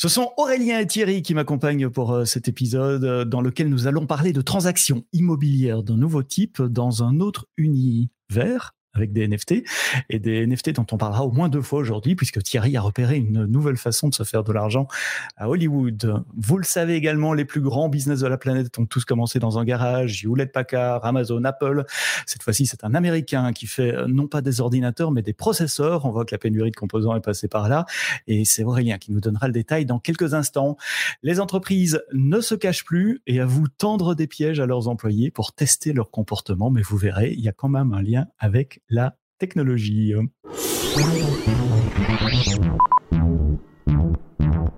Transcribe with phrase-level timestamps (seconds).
[0.00, 3.86] Ce sont Aurélien et Thierry qui m'accompagnent pour euh, cet épisode euh, dans lequel nous
[3.86, 9.62] allons parler de transactions immobilières d'un nouveau type dans un autre univers avec des NFT
[10.08, 13.16] et des NFT dont on parlera au moins deux fois aujourd'hui puisque Thierry a repéré
[13.16, 14.88] une nouvelle façon de se faire de l'argent
[15.36, 16.24] à Hollywood.
[16.36, 19.58] Vous le savez également, les plus grands business de la planète ont tous commencé dans
[19.58, 21.84] un garage, Hewlett Packard, Amazon, Apple.
[22.26, 26.04] Cette fois-ci, c'est un Américain qui fait non pas des ordinateurs mais des processeurs.
[26.04, 27.86] On voit que la pénurie de composants est passée par là
[28.26, 30.76] et c'est Aurélien qui nous donnera le détail dans quelques instants.
[31.22, 35.30] Les entreprises ne se cachent plus et à vous tendre des pièges à leurs employés
[35.30, 38.79] pour tester leur comportement, mais vous verrez, il y a quand même un lien avec
[38.90, 40.14] la technologie.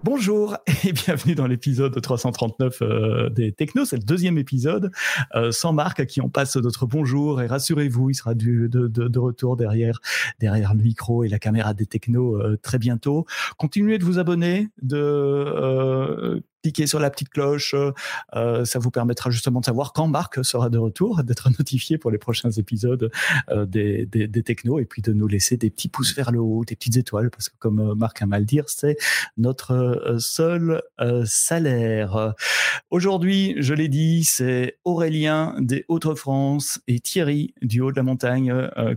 [0.05, 3.87] Bonjour et bienvenue dans l'épisode 339 euh, des Technos.
[3.87, 4.93] C'est le deuxième épisode
[5.35, 9.57] euh, sans Marc à qui on passe notre bonjour et rassurez-vous, il sera de, retour
[9.57, 10.01] derrière,
[10.39, 13.25] derrière le micro et la caméra des Technos euh, très bientôt.
[13.57, 17.75] Continuez de vous abonner, de cliquez sur la petite cloche.
[18.35, 22.11] Euh, ça vous permettra justement de savoir quand Marc sera de retour, d'être notifié pour
[22.11, 23.11] les prochains épisodes
[23.51, 26.41] euh, des, des, des, technos et puis de nous laisser des petits pouces vers le
[26.41, 28.97] haut, des petites étoiles, parce que comme euh, Marc a mal dire, c'est
[29.37, 32.35] notre euh, seul euh, salaire.
[32.91, 38.53] Aujourd'hui, je l'ai dit, c'est Aurélien des Hauts-de-France et Thierry du Haut de la Montagne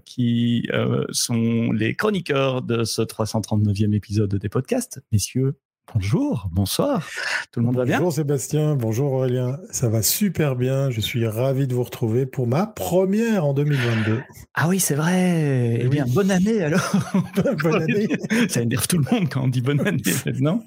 [0.05, 0.67] qui
[1.11, 5.02] sont les chroniqueurs de ce 339e épisode des podcasts.
[5.11, 5.55] Messieurs,
[5.94, 7.08] Bonjour, bonsoir.
[7.52, 9.59] Tout le monde bonjour va bien Bonjour Sébastien, bonjour Aurélien.
[9.72, 10.89] Ça va super bien.
[10.89, 14.22] Je suis ravi de vous retrouver pour ma première en 2022.
[14.56, 15.80] Ah oui, c'est vrai.
[15.81, 16.91] Eh, bien, bonne année alors.
[17.63, 18.08] bonne année.
[18.50, 20.63] Ça énerve tout le monde quand on dit bonne année maintenant.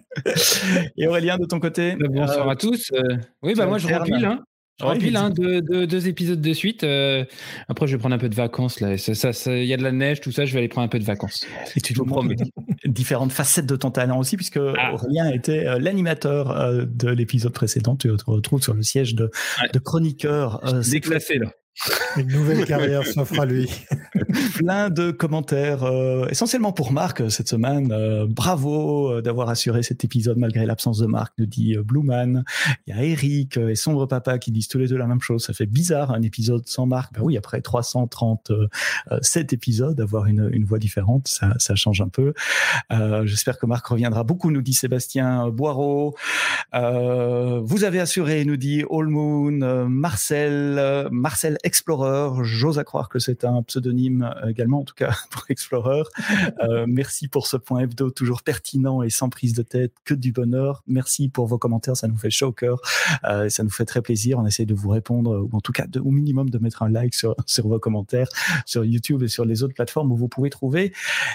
[0.97, 1.97] Et Aurélien, de ton côté?
[1.99, 2.91] Bonsoir euh, à tous.
[2.93, 4.25] Euh, oui, bah moi je remplis.
[4.25, 4.45] Hein.
[4.81, 6.84] Je remplis hein, deux, deux, deux, épisodes de suite.
[6.84, 7.25] Euh,
[7.69, 8.81] après, je vais prendre un peu de vacances.
[8.81, 8.93] Là.
[8.93, 10.44] Il ça, ça, y a de la neige, tout ça.
[10.44, 11.44] Je vais aller prendre un peu de vacances.
[11.77, 12.37] Et tu nous promets
[12.84, 14.93] différentes facettes de ton talent aussi, puisque ah.
[14.93, 17.97] Aurélien était euh, l'animateur euh, de l'épisode précédent.
[17.97, 19.25] Tu te retrouves sur le siège de,
[19.62, 19.69] ouais.
[19.72, 20.65] de chroniqueur.
[20.72, 21.49] Euh, déclassé, là.
[22.16, 23.71] Une nouvelle carrière s'offre à lui.
[24.56, 27.93] Plein de commentaires, euh, essentiellement pour Marc euh, cette semaine.
[27.93, 32.44] Euh, bravo euh, d'avoir assuré cet épisode malgré l'absence de Marc, nous dit euh, Blueman.
[32.87, 35.44] Il y a Eric et Sombre Papa qui disent tous les deux la même chose.
[35.44, 37.15] Ça fait bizarre un épisode sans Marc.
[37.15, 42.33] Ben oui, après 337 épisodes, avoir une, une voix différente, ça, ça change un peu.
[43.25, 46.16] J'espère que Marc reviendra beaucoup, nous dit Sébastien Boireau.
[46.72, 52.45] vous avez assuré, nous dit All Moon, Marcel, Marcel Explorer.
[52.45, 56.03] J'ose à croire que c'est un pseudonyme également, en tout cas pour Explorer.
[56.62, 60.33] Euh, merci pour ce point hebdo toujours pertinent et sans prise de tête, que du
[60.33, 60.83] bonheur.
[60.87, 62.81] Merci pour vos commentaires, ça nous fait chaud au cœur,
[63.25, 64.39] euh, ça nous fait très plaisir.
[64.39, 67.15] On essaie de vous répondre, ou en tout cas au minimum de mettre un like
[67.15, 68.28] sur, sur vos commentaires
[68.67, 70.93] sur YouTube et sur les autres plateformes où vous pouvez trouver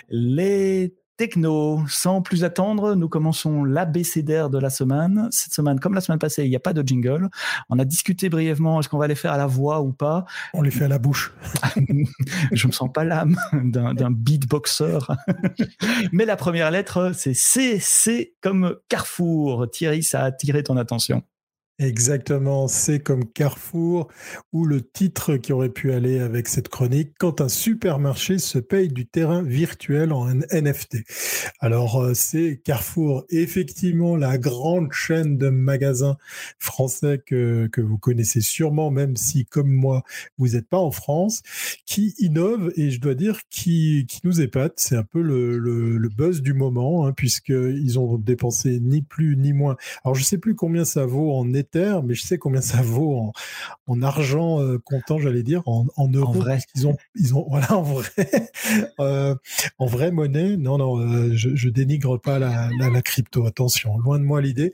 [0.10, 1.81] les techno.
[1.88, 5.28] Sans plus attendre, nous commençons l'abécédaire de la semaine.
[5.31, 7.29] Cette semaine, comme la semaine passée, il n'y a pas de jingle.
[7.69, 10.25] On a discuté brièvement, est-ce qu'on va les faire à la voix ou pas?
[10.53, 11.34] On les fait à la bouche.
[12.51, 15.00] Je me sens pas l'âme d'un beatboxer.
[16.12, 19.69] Mais la première lettre, c'est C, C comme Carrefour.
[19.72, 21.24] Thierry, ça a attiré ton attention.
[21.80, 24.08] Exactement, c'est comme Carrefour
[24.52, 28.90] ou le titre qui aurait pu aller avec cette chronique quand un supermarché se paye
[28.90, 30.98] du terrain virtuel en NFT.
[31.60, 36.16] Alors euh, c'est Carrefour, effectivement la grande chaîne de magasins
[36.60, 40.04] français que, que vous connaissez sûrement, même si comme moi
[40.38, 41.42] vous n'êtes pas en France,
[41.88, 44.74] qui innove et je dois dire qui, qui nous épate.
[44.78, 49.54] C'est un peu le, le, buzz du moment hein, puisqu'ils ont dépensé ni plus ni
[49.54, 49.76] moins.
[50.04, 51.56] Alors je sais plus combien ça vaut en
[52.03, 53.34] Mais je sais combien ça vaut en,
[53.88, 56.29] en argent euh, comptant, j'allais dire, en, en euros.
[56.29, 56.59] En vrai.
[56.75, 58.51] Ils ont, ils ont, voilà, en vrai,
[59.00, 59.35] euh,
[59.78, 60.57] en vraie monnaie.
[60.57, 63.46] Non, non, euh, je, je dénigre pas la, la, la, crypto.
[63.46, 64.74] Attention, loin de moi l'idée.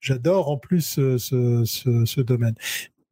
[0.00, 1.18] J'adore en plus ce,
[1.64, 2.54] ce domaine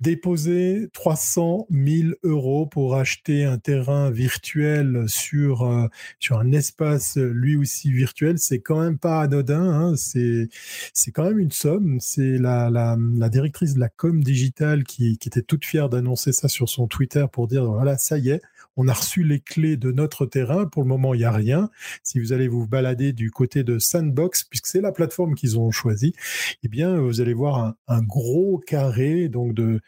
[0.01, 5.89] déposer 300 000 euros pour acheter un terrain virtuel sur euh,
[6.19, 9.63] sur un espace lui aussi virtuel, c'est quand même pas anodin.
[9.63, 10.49] Hein, c'est
[10.95, 11.99] c'est quand même une somme.
[12.01, 16.33] C'est la, la, la directrice de la com digitale qui, qui était toute fière d'annoncer
[16.33, 18.43] ça sur son Twitter pour dire voilà ça y est,
[18.77, 20.67] on a reçu les clés de notre terrain.
[20.67, 21.71] Pour le moment, il n'y a rien.
[22.03, 25.71] Si vous allez vous balader du côté de Sandbox, puisque c'est la plateforme qu'ils ont
[25.71, 26.15] choisie,
[26.63, 29.81] eh bien, vous allez voir un, gros carré, donc de,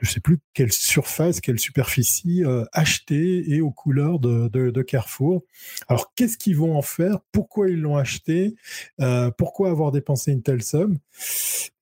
[0.00, 5.42] je sais plus quelle surface, quelle superficie euh, achetée et aux couleurs de, Carrefour.
[5.88, 7.18] Alors, qu'est-ce qu'ils vont en faire?
[7.32, 8.54] Pourquoi ils l'ont acheté?
[9.00, 10.98] Euh, Pourquoi avoir dépensé une telle somme?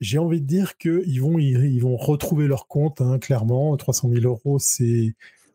[0.00, 3.76] J'ai envie de dire qu'ils vont, ils, vont retrouver leur compte, hein, clairement.
[3.76, 5.14] 300 000 euros, c'est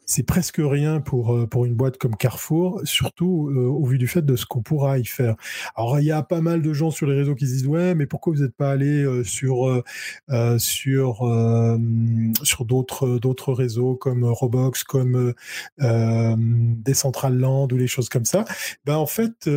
[0.10, 4.08] c'est presque rien pour euh, pour une boîte comme Carrefour, surtout euh, au vu du
[4.08, 5.36] fait de ce qu'on pourra y faire.
[5.76, 7.94] Alors il y a pas mal de gens sur les réseaux qui se disent ouais,
[7.94, 9.84] mais pourquoi vous n'êtes pas allé sur
[10.58, 11.18] sur
[12.44, 15.34] sur d'autres d'autres réseaux comme Robox, comme
[15.78, 18.46] Decentraland ou les choses comme ça?
[18.86, 19.48] Ben en fait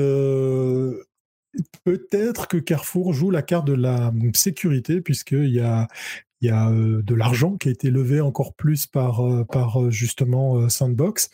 [1.85, 5.89] peut-être que Carrefour joue la carte de la sécurité, puisqu'il y a,
[6.43, 9.81] il y a euh, de l'argent qui a été levé encore plus par, euh, par
[9.81, 11.31] euh, justement Sandbox.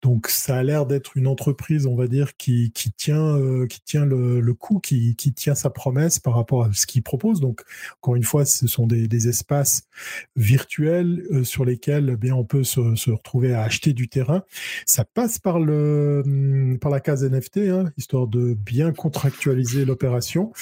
[0.00, 3.36] Donc ça a l'air d'être une entreprise, on va dire, qui, qui tient,
[3.68, 7.02] qui tient le, le coup, qui, qui, tient sa promesse par rapport à ce qu'il
[7.02, 7.40] propose.
[7.40, 7.62] Donc
[8.00, 9.88] encore une fois, ce sont des, espaces
[10.36, 14.44] virtuels sur lesquels eh bien on peut se, retrouver à acheter du terrain.
[14.86, 20.52] Ça passe par le hum, par la case NFT, hein, histoire de bien contractualiser l'opération.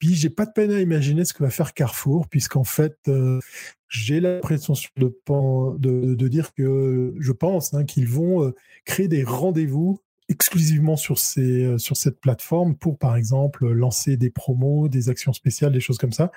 [0.00, 2.98] Puis j'ai pas de peine à imaginer ce que va faire Carrefour, puisqu'en fait
[3.88, 8.54] j'ai l'impression de, dire que je pense hein, qu'ils vont euh,
[8.84, 10.00] créer des rendez-vous
[10.32, 15.80] exclusivement euh, sur cette plateforme pour, par exemple, lancer des promos, des actions spéciales, des
[15.80, 16.32] choses comme ça.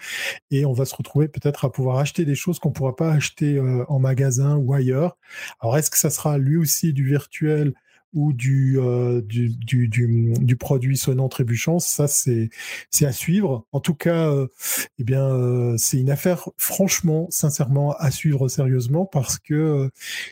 [0.52, 3.12] Et on va se retrouver peut-être à pouvoir acheter des choses qu'on ne pourra pas
[3.12, 5.18] acheter euh, en magasin ou ailleurs.
[5.60, 7.74] Alors, est-ce que ça sera lui aussi du virtuel
[8.16, 12.50] ou du, euh, du, du, du, du, produit sonnant trébuchant, ça c'est
[13.02, 13.68] à suivre.
[13.72, 14.48] En tout cas, euh,
[14.98, 19.90] eh bien euh, c'est une affaire franchement, sincèrement à suivre sérieusement parce que euh,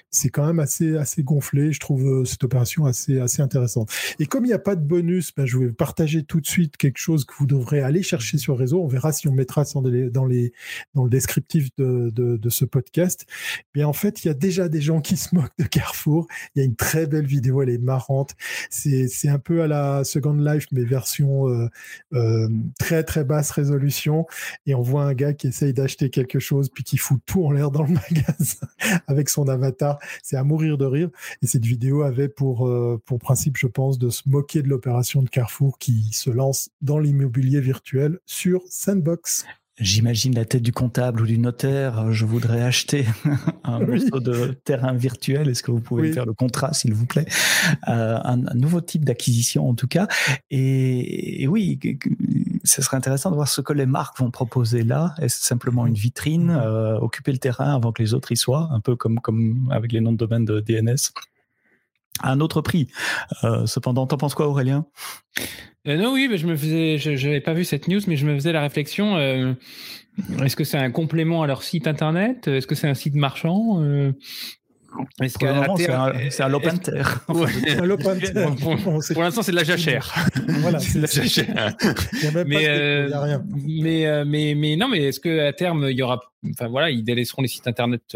[0.09, 1.73] c'est quand même assez assez gonflé.
[1.73, 3.91] Je trouve euh, cette opération assez assez intéressante.
[4.19, 6.77] Et comme il n'y a pas de bonus, ben, je vais partager tout de suite
[6.77, 8.81] quelque chose que vous devrez aller chercher sur le réseau.
[8.81, 10.53] On verra si on mettra ça dans dans les
[10.93, 13.25] dans le descriptif de, de, ce podcast.
[13.75, 16.27] Mais en fait, il y a déjà des gens qui se moquent de Carrefour.
[16.55, 17.61] Il y a une très belle vidéo.
[17.61, 18.35] Elle marrante.
[18.69, 21.67] C'est un peu à la Second Life, mais version euh,
[22.13, 22.49] euh,
[22.79, 24.25] très très basse résolution.
[24.65, 27.51] Et on voit un gars qui essaye d'acheter quelque chose, puis qui fout tout en
[27.51, 28.67] l'air dans le magasin
[29.07, 29.99] avec son avatar.
[30.21, 31.09] C'est à mourir de rire.
[31.41, 35.21] Et cette vidéo avait pour, euh, pour principe, je pense, de se moquer de l'opération
[35.21, 39.45] de Carrefour qui se lance dans l'immobilier virtuel sur Sandbox.
[39.79, 42.11] J'imagine la tête du comptable ou du notaire.
[42.11, 43.07] Je voudrais acheter
[43.63, 45.49] un morceau de terrain virtuel.
[45.49, 47.25] Est-ce que vous pouvez faire le contrat, s'il vous plaît?
[47.87, 50.07] Euh, un, nouveau type d'acquisition, en tout cas.
[50.51, 51.79] Et, oui,
[52.63, 55.15] ce serait intéressant de voir ce que les marques vont proposer là.
[55.19, 58.79] Est-ce simplement une vitrine, euh, occuper le terrain avant que les autres y soient, un
[58.79, 61.11] peu comme, comme avec les noms de domaine de DNS
[62.19, 62.87] à un autre prix.
[63.43, 64.85] Euh, cependant, t'en penses quoi, Aurélien?
[65.87, 68.25] Euh, Non, oui, mais je me faisais, je n'avais pas vu cette news, mais je
[68.25, 69.17] me faisais la réflexion.
[69.17, 69.53] Euh,
[70.43, 72.47] est-ce que c'est un complément à leur site internet?
[72.47, 73.81] Est-ce que c'est un site marchand?
[73.81, 74.11] Euh,
[75.21, 75.45] est-ce que
[75.79, 77.19] c'est un, un open terre.
[77.25, 77.45] Pour,
[79.23, 80.13] l'instant, c'est de la jachère.
[80.59, 81.75] voilà, c'est de la jachère.
[82.45, 86.19] mais, euh, mais, mais, mais, non, mais est-ce que à terme, il y aura,
[86.51, 88.15] enfin voilà, ils délaisseront les sites internet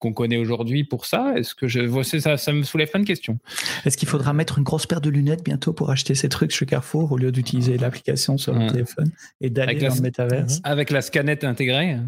[0.00, 1.34] qu'on connaît aujourd'hui pour ça?
[1.36, 3.38] Est-ce que je vois ça, ça me soulève plein de questions.
[3.84, 6.66] Est-ce qu'il faudra mettre une grosse paire de lunettes bientôt pour acheter ces trucs chez
[6.66, 9.10] Carrefour au lieu d'utiliser l'application sur le téléphone
[9.40, 10.60] et d'aller dans le métaverse?
[10.64, 11.98] Avec la scanette intégrée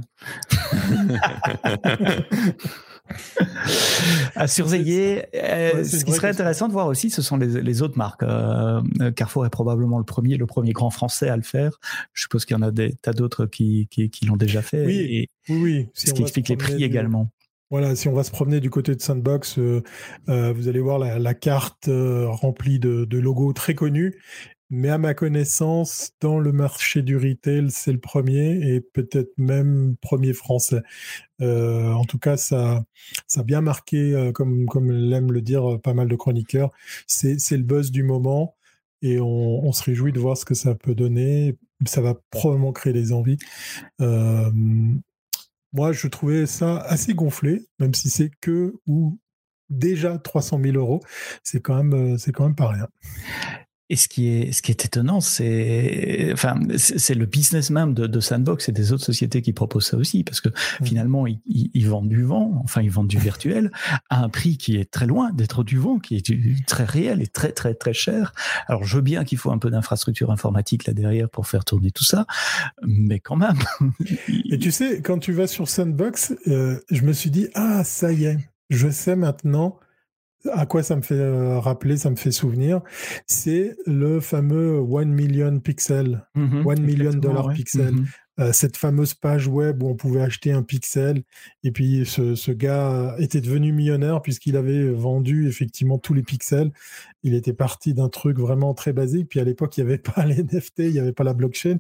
[4.37, 5.25] à surveiller.
[5.35, 8.23] Euh, ce qui serait intéressant de voir aussi, ce sont les, autres marques.
[8.23, 8.81] Euh,
[9.15, 11.79] Carrefour est probablement le premier, le premier grand français à le faire.
[12.15, 14.87] Je suppose qu'il y en a des tas d'autres qui, qui, l'ont déjà fait.
[14.87, 17.31] Oui, et, oui, ce qui explique les prix également.
[17.73, 19.83] Voilà, si on va se promener du côté de Sandbox, euh,
[20.29, 24.21] euh, vous allez voir la, carte euh, remplie de, logos très connus.
[24.69, 29.97] Mais à ma connaissance, dans le marché du retail, c'est le premier et peut-être même
[30.03, 30.83] premier français.
[31.41, 32.85] en tout cas, ça,
[33.27, 36.71] ça a bien marqué, comme, comme l'aiment le dire pas mal de chroniqueurs.
[37.07, 38.55] C'est le buzz du moment
[39.01, 41.57] et on, se réjouit de voir ce que ça peut donner.
[41.87, 43.39] Ça va probablement créer des envies.
[45.73, 49.19] Moi, je trouvais ça assez gonflé, même si c'est que ou
[49.71, 51.01] déjà 300 000 euros,
[51.43, 52.89] c'est quand même, euh, c'est quand même pas rien.
[53.93, 58.21] Et ce qui est, ce qui est étonnant, c'est, enfin, c'est le business même de,
[58.21, 60.85] Sandbox et des autres sociétés qui proposent ça aussi, parce que mmh.
[60.87, 63.71] finalement, ils, vendent du vent, enfin, ils vendent du virtuel
[64.09, 67.27] à un prix qui est très loin d'être du vent, qui est très réel et
[67.27, 68.33] très, très, très cher.
[68.67, 71.91] Alors, je veux bien qu'il faut un peu d'infrastructure informatique là derrière pour faire tourner
[71.91, 72.25] tout ça,
[72.81, 73.59] mais quand même.
[74.51, 78.11] et tu sais, quand tu vas sur Sandbox, euh, je me suis dit, ah, ça
[78.11, 78.39] y est,
[78.71, 79.79] je sais maintenant
[80.51, 82.81] à quoi ça me fait euh, rappeler, ça me fait souvenir,
[83.27, 86.81] c'est le fameux 1 million pixel, 1 mhm.
[86.81, 87.93] million dollar pixel.
[87.93, 88.07] Mhm.
[88.53, 91.23] cette fameuse page web où on pouvait acheter un pixel.
[91.65, 96.73] Et puis ce, ce gars était devenu millionnaire puisqu'il avait vendu effectivement tous les pixels.
[97.23, 99.29] Il était parti d'un truc vraiment très basique.
[99.29, 101.77] Puis à l'époque, il n'y avait pas les NFT, il n'y avait pas la blockchain.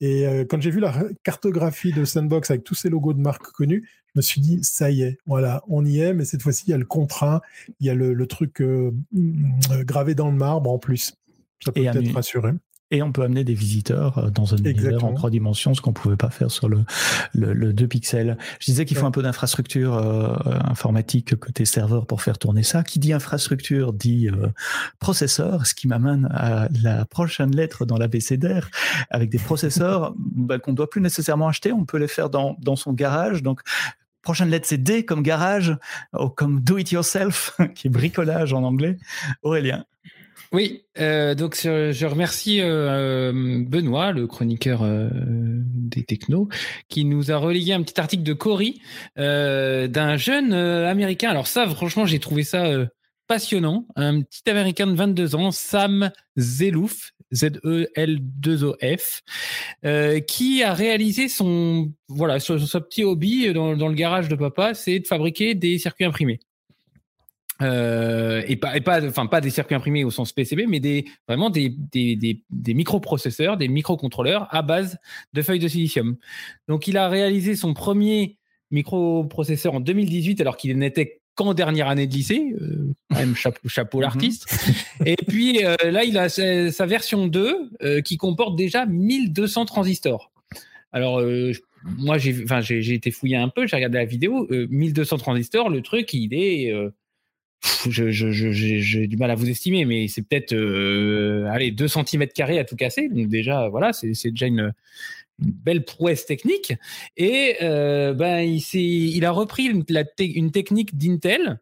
[0.00, 3.88] Et quand j'ai vu la cartographie de Sandbox avec tous ces logos de marques connues,
[4.18, 6.74] me suis dit, ça y est, voilà, on y est, mais cette fois-ci, il y
[6.74, 7.40] a le contrat,
[7.80, 11.14] il y a le, truc euh, euh, gravé dans le marbre en plus.
[11.64, 12.52] Ça peut être rassuré.
[12.90, 15.92] Et on peut amener des visiteurs euh, dans un univers en trois dimensions, ce qu'on
[15.92, 16.84] pouvait pas faire sur le,
[17.34, 18.38] le, 2 pixels.
[18.60, 20.34] Je disais qu'il faut un peu d'infrastructure euh,
[20.64, 22.82] informatique côté serveur pour faire tourner ça.
[22.82, 24.48] Qui dit infrastructure dit euh,
[25.00, 28.70] processeur, ce qui m'amène à la prochaine lettre dans l'abécédaire,
[29.10, 32.76] avec des processeurs bah, qu'on doit plus nécessairement acheter, on peut les faire dans, dans
[32.76, 33.42] son garage.
[33.42, 33.60] Donc
[34.28, 35.74] prochaine lettre, c'est D comme garage,
[36.12, 38.98] ou comme do it yourself, qui est bricolage en anglais.
[39.42, 39.86] Aurélien.
[40.52, 43.32] Oui, euh, donc je remercie euh,
[43.66, 46.50] Benoît, le chroniqueur euh, des technos,
[46.90, 48.82] qui nous a relayé un petit article de Cory
[49.16, 51.30] d'un jeune américain.
[51.30, 52.66] Alors ça, franchement, j'ai trouvé ça
[53.28, 53.86] passionnant.
[53.94, 59.22] Un petit américain de 22 ans, Sam Zelouf, Z-E-L-2-O-F,
[60.26, 64.98] qui a réalisé son voilà son, petit hobby dans, dans le garage de papa, c'est
[64.98, 66.40] de fabriquer des circuits imprimés.
[67.60, 71.50] Euh, et pas, et pas, enfin des circuits imprimés au sens PCB, mais des vraiment
[71.50, 74.98] des, des, des, des microprocesseurs, des microcontrôleurs à base
[75.32, 76.16] de feuilles de silicium.
[76.68, 78.38] Donc il a réalisé son premier
[78.70, 83.60] microprocesseur en 2018, alors qu'il n'était qu'en dernière année de lycée, euh, quand même chapeau,
[83.68, 84.02] chapeau mhm.
[84.02, 84.46] l'artiste.
[85.06, 89.64] et puis euh, là, il a sa, sa version 2 euh, qui comporte déjà 1200
[89.66, 90.32] transistors.
[90.92, 91.22] Alors
[91.84, 95.82] moi, j'ai, enfin, j'ai été fouillé un peu, j'ai regardé la vidéo, 1200 transistors, le
[95.82, 96.74] truc, il est
[97.90, 100.54] j'ai je, je, du mal à vous estimer, mais c'est peut-être
[101.52, 103.10] allez 2 cm à tout casser.
[103.10, 104.72] Donc déjà, voilà, c'est déjà une,
[105.38, 106.74] belle prouesse technique.
[107.16, 109.84] Et euh, ben, il, il a repris une,
[110.18, 111.60] une technique d'Intel,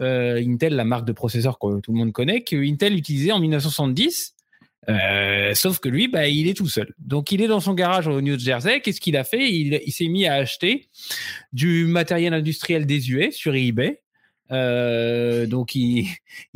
[0.00, 3.40] euh, Intel, la marque de processeur que tout le monde connaît, que Intel utilisait en
[3.40, 4.34] 1970.
[4.88, 6.94] Euh, sauf que lui, bah, il est tout seul.
[6.98, 8.80] Donc, il est dans son garage au New Jersey.
[8.80, 9.50] Qu'est-ce qu'il a fait?
[9.50, 10.88] Il, il s'est mis à acheter
[11.52, 14.00] du matériel industriel désuet sur eBay
[14.50, 16.06] euh, donc il,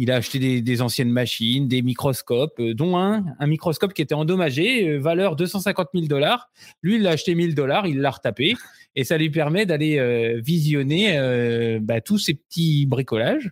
[0.08, 4.99] a acheté des, anciennes machines, des microscopes, euh, dont un, microscope qui était endommagé, euh,
[4.99, 6.50] valeur 250 000 dollars.
[6.82, 8.54] Lui, il l'a acheté 1000 dollars, il l'a retapé,
[8.94, 13.50] et ça lui permet d'aller visionner bah, tous ces petits bricolages.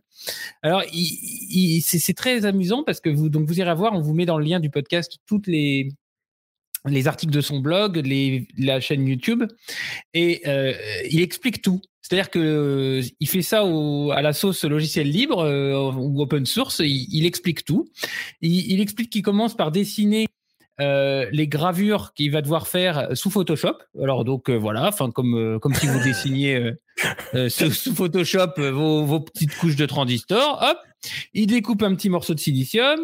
[0.63, 0.83] Alors,
[1.83, 4.45] c'est très amusant parce que vous, donc vous irez voir, on vous met dans le
[4.45, 5.89] lien du podcast toutes les
[6.87, 8.03] les articles de son blog,
[8.57, 9.45] la chaîne YouTube,
[10.15, 10.43] et
[11.11, 11.81] il explique tout.
[12.11, 16.45] C'est-à-dire que euh, il fait ça au, à la sauce logiciel libre euh, ou open
[16.45, 16.81] source.
[16.85, 17.89] Il, explique tout.
[18.41, 20.27] Il, il explique qu'il commence par dessiner
[20.81, 23.77] euh, les gravures qu'il va devoir faire sous Photoshop.
[24.03, 26.73] Alors donc voilà, enfin comme comme si vous dessiniez
[27.49, 30.61] sous, sous, Photoshop vos, vos, petites couches de transistors.
[30.69, 30.79] Hop,
[31.33, 32.99] il découpe un petit morceau de silicium.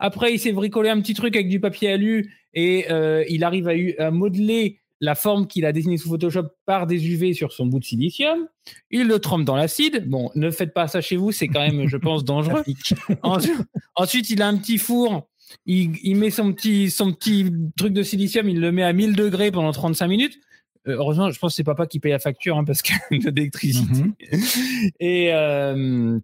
[0.00, 2.88] Après, il s'est bricolé un petit truc avec du papier alu et
[3.30, 7.32] il arrive à, à modeler la forme qu'il a dessinée sous Photoshop par des UV
[7.32, 8.46] sur son bout de silicium.
[8.90, 10.08] Il le trempe dans l'acide.
[10.08, 12.62] Bon, ne faites pas ça chez vous, c'est quand même, je pense, dangereux.
[13.96, 15.28] Ensuite, il a un petit four.
[15.66, 19.50] Il, met son petit, son petit truc de silicium, il le met à 1000 degrés
[19.50, 20.38] pendant 35 minutes.
[20.86, 23.26] Euh, heureusement, je pense que c'est papa qui paye la facture hein, parce qu'il y
[23.26, 24.02] a d'électricité.
[24.02, 24.14] Mhm.
[25.00, 26.18] Et, euh,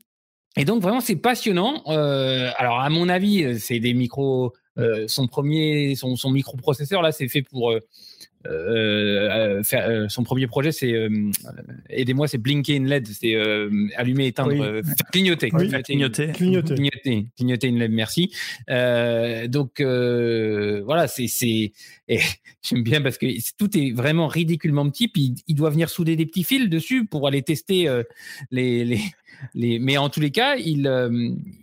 [0.56, 1.82] et donc, vraiment, c'est passionnant.
[1.88, 4.52] Euh, alors, à mon avis, c'est des micros.
[5.08, 7.80] son premier, son, son microprocesseur, là, c'est fait pour euh,
[8.46, 9.62] euh,
[10.08, 11.30] son premier projet, c'est euh,
[11.88, 13.34] aidez-moi, c'est blinker in LED, c'est
[13.96, 15.82] allumer, éteindre, clignoter, clignoter,
[16.32, 16.32] clignoter,
[17.36, 17.90] clignoter, in LED.
[17.90, 18.32] Merci.
[19.48, 21.72] donc voilà, c'est c'est
[22.62, 23.26] j'aime bien parce que
[23.58, 25.08] tout est vraiment ridiculement petit.
[25.08, 27.88] Puis il doit venir souder des petits fils dessus pour aller tester
[28.50, 29.00] les, les
[29.54, 30.90] les, mais en tous les cas, il,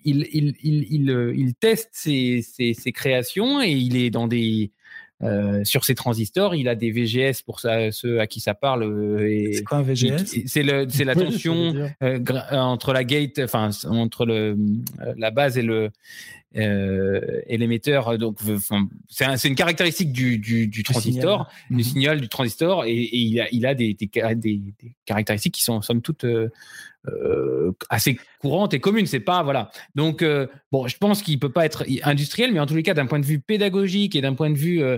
[0.05, 4.71] il, il, il, il, teste ses, ses, ses, créations et il est dans des,
[5.23, 8.83] euh, sur ces transistors, il a des VGS pour ça, ceux à qui ça parle.
[8.83, 12.19] Euh, c'est quoi un VGS C'est la tension euh,
[12.51, 14.57] entre la gate, enfin entre le,
[15.17, 15.91] la base et le
[16.53, 18.17] et l'émetteur.
[18.17, 18.37] Donc,
[19.09, 21.83] c'est une caractéristique du, du, du transistor, du mhm.
[21.83, 24.61] signal du transistor, et, il a, il a des, des, des,
[25.05, 26.25] caractéristiques qui sont somme toute
[27.05, 29.05] euh, assez courante et commune.
[29.07, 29.71] C'est pas voilà.
[29.93, 32.93] Donc euh, bon, je pense qu'il peut pas être industriel, mais en tous les cas,
[32.93, 34.97] d'un point de vue pédagogique et d'un point de vue, euh,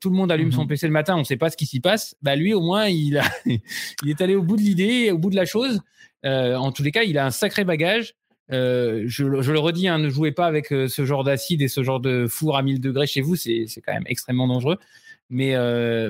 [0.00, 0.68] tout le monde allume son mhm.
[0.68, 2.16] PC le matin, on ne sait pas ce qui s'y passe.
[2.22, 3.60] Bah lui, au moins, il a, il
[4.08, 5.80] est allé au bout de l'idée, au bout de la chose.
[6.24, 8.14] en tous les cas, il a un sacré bagage.
[8.50, 12.00] Je, je, le redis, hein, ne jouez pas avec ce genre d'acide et ce genre
[12.00, 14.78] de four à 1000 degrés chez vous, c'est quand même extrêmement dangereux.
[15.30, 15.54] mais,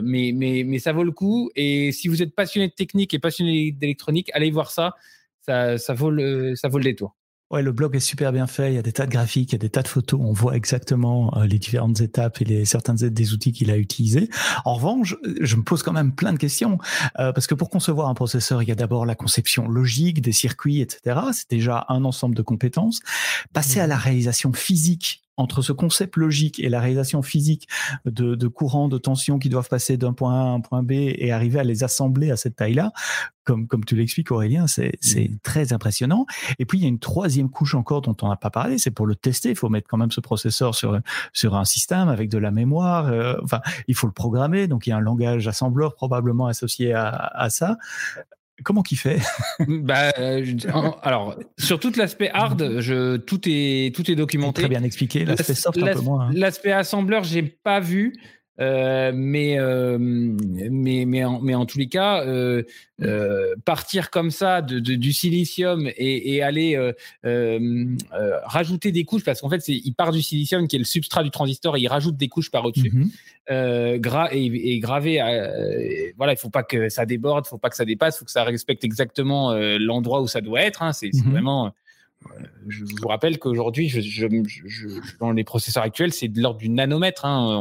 [0.02, 1.50] mais, mais, mais ça vaut le coup.
[1.56, 4.94] Et si vous êtes passionné de technique et passionné d'électronique, allez voir ça.
[5.42, 7.14] Ça, ça, vaut le, ça vaut le détour.
[7.54, 8.72] Ouais, le blog est super bien fait.
[8.72, 10.18] Il y a des tas de graphiques, il y a des tas de photos.
[10.20, 14.28] On voit exactement euh, les différentes étapes et les certaines des outils qu'il a utilisés.
[14.64, 16.78] En revanche, je me pose quand même plein de questions
[17.20, 20.32] euh, parce que pour concevoir un processeur, il y a d'abord la conception logique des
[20.32, 21.20] circuits, etc.
[21.32, 22.98] C'est déjà un ensemble de compétences.
[23.52, 27.68] Passer à la réalisation physique entre ce concept logique et la réalisation physique
[28.04, 30.92] de, de courants de tension qui doivent passer d'un point A à un point B
[30.92, 32.92] et arriver à les assembler à cette taille-là,
[33.44, 35.38] comme, comme tu l'expliques Aurélien, c'est mmh.
[35.42, 36.26] très impressionnant.
[36.58, 38.90] Et puis il y a une troisième couche encore dont on n'a pas parlé, c'est
[38.90, 40.98] pour le tester, il faut mettre quand même ce processeur sur,
[41.32, 44.90] sur un système avec de la mémoire, euh, enfin il faut le programmer, donc il
[44.90, 47.76] y a un langage assembleur probablement associé à, à ça.
[48.64, 49.20] Comment qu'il fait?
[49.68, 50.44] Bah, euh,
[51.02, 54.62] Alors, sur tout l'aspect hard, je, tout, est, tout est documenté.
[54.62, 55.24] Très bien expliqué.
[55.24, 56.28] L'aspect soft, un peu moins.
[56.28, 56.32] Hein.
[56.34, 58.14] L'aspect assembleur, j'ai pas vu.
[58.60, 62.62] Euh, mais, euh, mais, mais, en, mais en tous les cas, euh,
[63.64, 66.78] partir comme ça de, de du silicium et, et aller
[68.44, 71.30] rajouter des couches, parce qu'en fait, il part du silicium qui est le substrat du
[71.30, 72.92] transistor et il rajoute des couches par au-dessus.
[72.92, 73.98] Mm-hmm.
[73.98, 75.16] Gra et, et, gravé,
[76.16, 78.24] voilà, il faut pas que ça déborde, il faut pas que ça dépasse, il faut
[78.24, 80.82] que ça respecte exactement l'endroit où ça doit être.
[80.82, 81.30] Hein, c'est mm-hmm.
[81.30, 81.72] vraiment
[82.68, 87.24] je vous rappelle qu'aujourd'hui, je, dans les processeurs actuels, c'est de l'ordre du nanomètre.
[87.24, 87.58] Hein.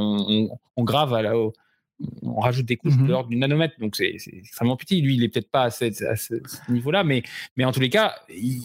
[0.76, 3.10] On, grave à la, on rajoute des couches de mhm.
[3.10, 5.02] l'ordre du nanomètre, donc c'est extrêmement petit.
[5.02, 7.24] Lui, il est peut-être pas à, ce, niveau-là, mais,
[7.58, 8.64] mais en tous les cas, il,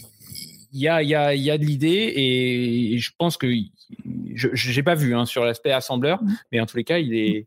[0.72, 3.48] y, a, il, y a, il y a de l'idée et je pense que
[4.34, 6.36] je n'ai pas vu hein, sur l'aspect assembleur, mhm.
[6.52, 7.46] mais en tous les cas, il est,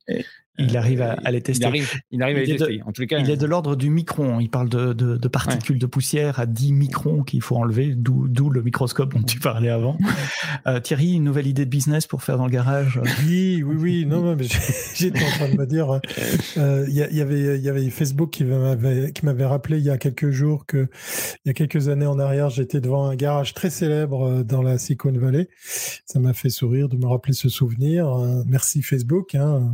[0.57, 1.65] il arrive à, les tester.
[2.11, 2.81] Il arrive, à les tester.
[2.85, 4.39] en tout cas, il est de l'ordre du micron.
[4.39, 9.13] Il parle de, particules de poussière à 10 microns qu'il faut enlever, d'où le microscope
[9.13, 9.97] dont tu parlais avant.
[10.67, 13.01] Euh, Thierry, une nouvelle idée de business pour faire dans le garage?
[13.25, 14.05] Oui, oui, oui.
[14.05, 14.45] Non, mais
[14.95, 15.99] j'étais en train de me dire,
[16.57, 20.65] euh, il y, avait, y avait Facebook qui m'avait rappelé il y a quelques jours
[20.67, 20.87] que,
[21.45, 24.61] il y a quelques années en arrière, j'étais devant un garage très célèbre euh, dans
[24.61, 25.49] la Silicon Valley.
[26.05, 28.15] Ça m'a fait sourire de me rappeler ce souvenir.
[28.45, 29.33] Merci Facebook.
[29.33, 29.73] Hein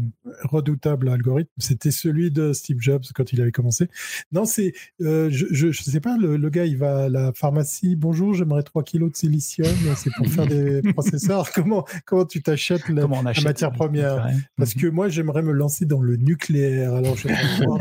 [0.68, 3.88] redoutable algorithme, c'était celui de Steve Jobs quand il avait commencé.
[4.32, 7.96] Non, c'est, euh, je, ne sais pas, le, gars, il va à la pharmacie.
[7.96, 9.68] Bonjour, j'aimerais 3 kilos de silicium.
[9.96, 11.52] C'est pour faire des processeurs.
[11.54, 14.30] Comment, comment tu t'achètes la, matière première?
[14.58, 16.94] Parce que moi, j'aimerais me lancer dans le nucléaire.
[16.94, 17.80] Alors, j'aimerais avoir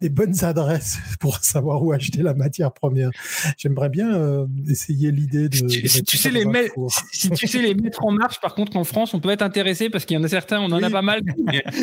[0.00, 3.10] des, bonnes adresses pour savoir où acheter la matière première.
[3.56, 5.68] J'aimerais bien euh, essayer l'idée de.
[5.68, 6.74] Si tu, sais les mettre,
[7.12, 9.90] si tu sais les mettre en marche, par contre, en France, on peut être intéressé
[9.90, 11.22] parce qu'il y en a certains, on en a pas mal.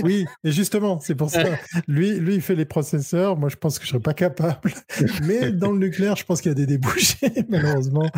[0.04, 1.43] oui, et justement, c'est pour ça.
[1.88, 3.38] Lui, lui, il fait les processeurs.
[3.38, 4.73] Moi, je pense que je serais pas capable.
[5.27, 8.10] Mais dans le nucléaire, je pense qu'il y a des débouchés, malheureusement,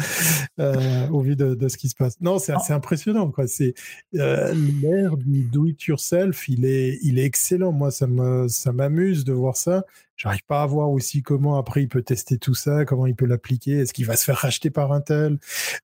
[0.60, 2.20] euh, au vu de, ce qui se passe.
[2.22, 3.30] Non, c'est assez impressionnant.
[3.30, 3.48] Quoi.
[3.48, 3.74] C'est
[4.16, 6.48] euh, l'ère du do-it-yourself.
[6.48, 7.72] Il est, il est excellent.
[7.72, 9.84] Moi, ça me, ça m'amuse de voir ça.
[10.16, 13.26] J'arrive pas à voir aussi comment après il peut tester tout ça, comment il peut
[13.26, 13.80] l'appliquer.
[13.80, 15.40] Est-ce qu'il va se faire racheter par Intel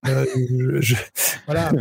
[0.07, 0.25] euh,
[0.79, 0.95] je,
[1.45, 1.71] Voilà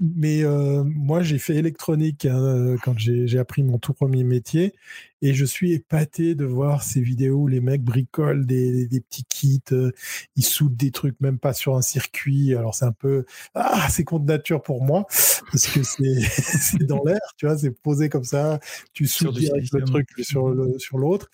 [0.00, 4.74] mais euh, moi, j'ai fait électronique hein, euh, quand j'ai appris mon tout premier métier.
[5.22, 9.24] Et je suis épaté de voir ces vidéos où les mecs bricolent des, des, petits
[9.24, 9.90] kits, euh,
[10.36, 12.54] ils soudent des trucs même pas sur un circuit.
[12.54, 15.06] Alors c'est un peu ah c'est contre nature pour moi
[15.50, 18.58] parce que c'est dans l'air, tu vois, c'est posé comme ça,
[18.92, 21.30] tu soudes direct le truc sur le, sur l'autre.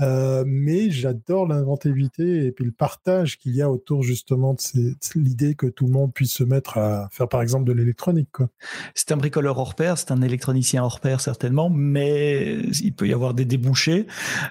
[0.00, 5.54] Euh, mais j'adore l'inventivité et puis le partage qu'il y a autour justement de, l'idée
[5.54, 8.28] que tout le monde puisse se mettre à faire par exemple de l'électronique.
[8.94, 13.12] C'est un bricoleur hors pair, c'est un électronicien hors pair certainement, mais il peut y
[13.12, 14.06] avoir des débouchés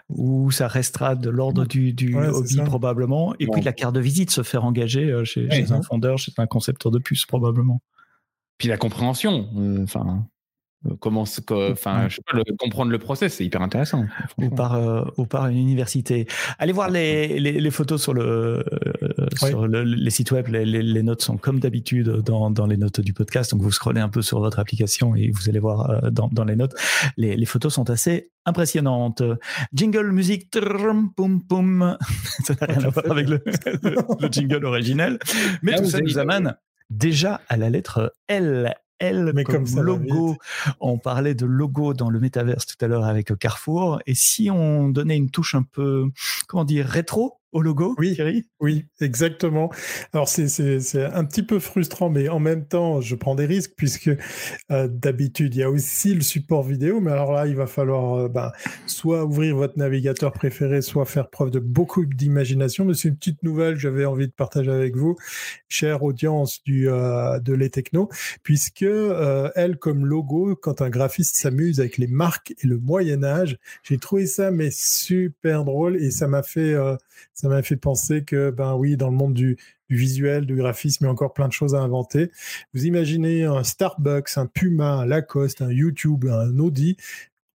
[0.09, 3.33] où ça restera de l'ordre du, hobby probablement.
[3.39, 6.47] Et puis la carte de visite se faire engager euh, chez, un fondeur, chez un
[6.47, 7.81] concepteur de puces probablement.
[8.57, 10.27] Puis la compréhension, euh, enfin.
[10.85, 14.05] Euh, comment enfin je sais pas, comprendre le process c'est hyper intéressant
[14.37, 16.27] ou par ou par une université.
[16.59, 18.63] Allez voir les, les, photos sur le
[19.37, 20.47] sur le, les sites web.
[20.47, 23.51] Les, les notes sont comme d'habitude dans, dans, les notes du podcast.
[23.51, 26.55] Donc vous scrollez un peu sur votre application et vous allez voir dans, dans les
[26.55, 26.75] notes.
[27.17, 29.23] Les, photos sont assez impressionnantes.
[29.73, 30.51] Jingle musique
[31.15, 31.97] poum poum.
[32.45, 33.41] Ça n'a rien à voir avec le,
[33.83, 35.17] le, jingle originel.
[35.63, 36.55] Mais ah, tout ça nous amène
[36.89, 40.37] déjà à la lettre L L Mais comme, logo.
[40.79, 43.99] On parlait de logo dans le métaverse tout à l'heure avec Carrefour.
[44.05, 46.05] Et si on donnait une touche un peu,
[46.47, 48.45] comment dire, rétro au logo, oui, Thierry?
[48.59, 49.71] Oui, exactement.
[50.13, 54.09] Alors c'est un petit peu frustrant, mais en même temps, je prends des risques puisque
[54.71, 58.13] euh, d'habitude, il y a aussi le support vidéo, mais alors là, il va falloir
[58.15, 58.51] euh, ben,
[58.85, 62.83] soit ouvrir votre navigateur préféré, soit faire preuve de beaucoup d'imagination.
[62.85, 65.15] Mais c'est une petite nouvelle que j'avais envie de partager avec vous,
[65.69, 68.09] chère audience du, euh, de Les Techno,
[68.43, 68.85] puisque
[69.55, 73.97] elle, comme logo, quand un graphiste s'amuse avec les marques et le Moyen Âge, j'ai
[73.97, 76.75] trouvé ça mais super drôle et ça m'a fait
[77.33, 79.57] ça m'a fait penser que, ben oui, dans le monde du,
[79.89, 82.29] visuel, du graphisme, il y a encore plein de choses à inventer.
[82.73, 86.97] Vous imaginez un Starbucks, un Puma, un Lacoste, un YouTube, un Audi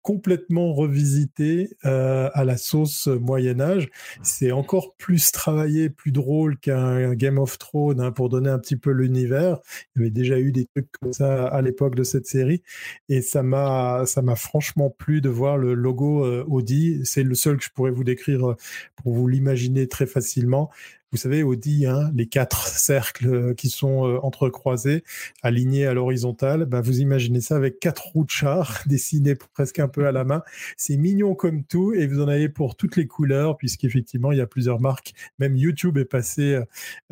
[0.02, 3.88] complètement revisité euh, à la sauce Moyen Âge.
[4.22, 8.76] C'est encore plus travaillé, plus drôle qu'un Game of Thrones hein, pour donner un petit
[8.76, 9.58] peu l'univers.
[9.94, 12.62] Il y avait déjà eu des trucs comme ça à l'époque de cette série
[13.08, 17.00] et ça m'a ça m'a franchement plu de voir le logo euh, Audi.
[17.04, 18.56] C'est le seul que je pourrais vous décrire euh,
[18.96, 20.70] pour vous l'imaginer très facilement
[21.12, 25.04] vous savez, Audi, hein, les quatre cercles qui sont euh, entrecroisés,
[25.42, 29.88] alignés à l'horizontale, bah, vous imaginez ça avec quatre roues de char dessinées presque un
[29.88, 30.42] peu à la main.
[30.78, 34.40] C'est mignon comme tout et vous en avez pour toutes les couleurs puisqu'effectivement, il y
[34.40, 35.12] a plusieurs marques.
[35.38, 36.58] Même YouTube est passé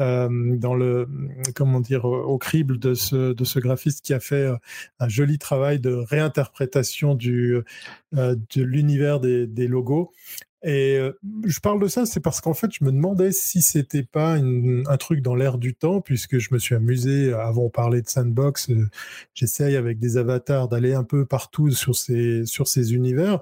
[0.00, 1.06] euh, dans le,
[1.54, 4.56] comment dire, au crible de ce, de ce graphiste qui a fait euh,
[4.98, 7.58] un joli travail de réinterprétation du,
[8.12, 10.12] de l'univers des, des logos
[10.62, 14.02] et euh, je parle de ça, c'est parce qu'en fait, je me demandais si c'était
[14.02, 18.02] pas un truc dans l'air du temps, puisque je me suis amusé, avant de parler
[18.02, 18.88] de Sandbox, euh,
[19.32, 23.40] j'essaye avec des avatars d'aller un peu partout sur ces, sur ces univers.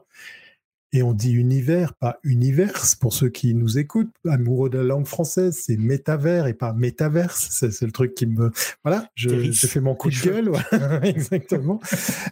[0.93, 5.07] Et on dit univers, pas universe, pour ceux qui nous écoutent, amoureux de la langue
[5.07, 7.49] française, c'est métavers et pas métaverse.
[7.51, 8.51] C'est, le truc qui me...
[8.85, 10.51] Voilà, j'ai fait mon coup de gueule.
[11.03, 11.79] exactement.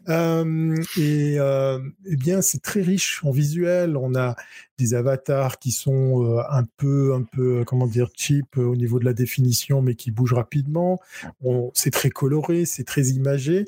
[0.09, 3.95] euh, et euh, eh bien, c'est très riche en visuel.
[3.99, 4.37] On a
[4.79, 9.05] des avatars qui sont euh, un peu, un peu, comment dire, cheap au niveau de
[9.05, 11.01] la définition, mais qui bougent rapidement.
[11.75, 13.65] c'est très coloré, c'est très imagé.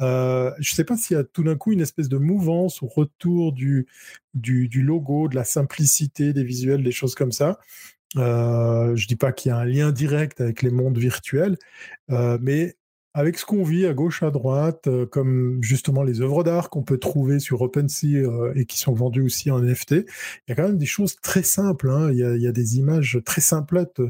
[0.00, 2.82] Euh, je ne sais pas s'il y a tout d'un coup une espèce de mouvance
[2.82, 3.86] au retour du,
[4.34, 7.58] du, logo, de la simplicité des visuels, des choses comme ça.
[8.16, 11.56] Euh, je dis pas qu'il y a un lien direct avec les mondes virtuels,
[12.10, 12.76] euh, mais
[13.14, 16.82] avec ce qu'on vit à gauche, à droite, euh, comme justement les œuvres d'art qu'on
[16.82, 20.04] peut trouver sur OpenSea euh, et qui sont vendues aussi en NFT, il
[20.48, 21.90] y a quand même des choses très simples.
[21.90, 22.10] Hein.
[22.10, 24.00] Il, y a, des images très simplettes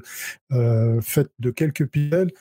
[0.53, 2.33] euh, faites de quelques pixels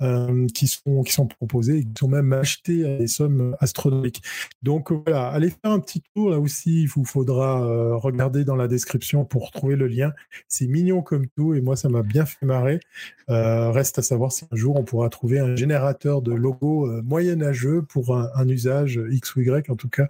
[0.00, 4.22] euh, qui sont qui sont proposés qui sont même achetés à des sommes astronomiques.
[4.62, 6.82] Donc voilà, allez faire un petit tour là aussi.
[6.82, 10.12] Il vous faudra euh, regarder dans la description pour trouver le lien.
[10.46, 12.80] C'est mignon comme tout et moi ça m'a bien fait marrer.
[13.28, 17.82] Euh, reste à savoir si un jour on pourra trouver un générateur de logo moyenâgeux
[17.82, 19.68] pour un, usage X ou Y.
[19.68, 20.08] En tout cas,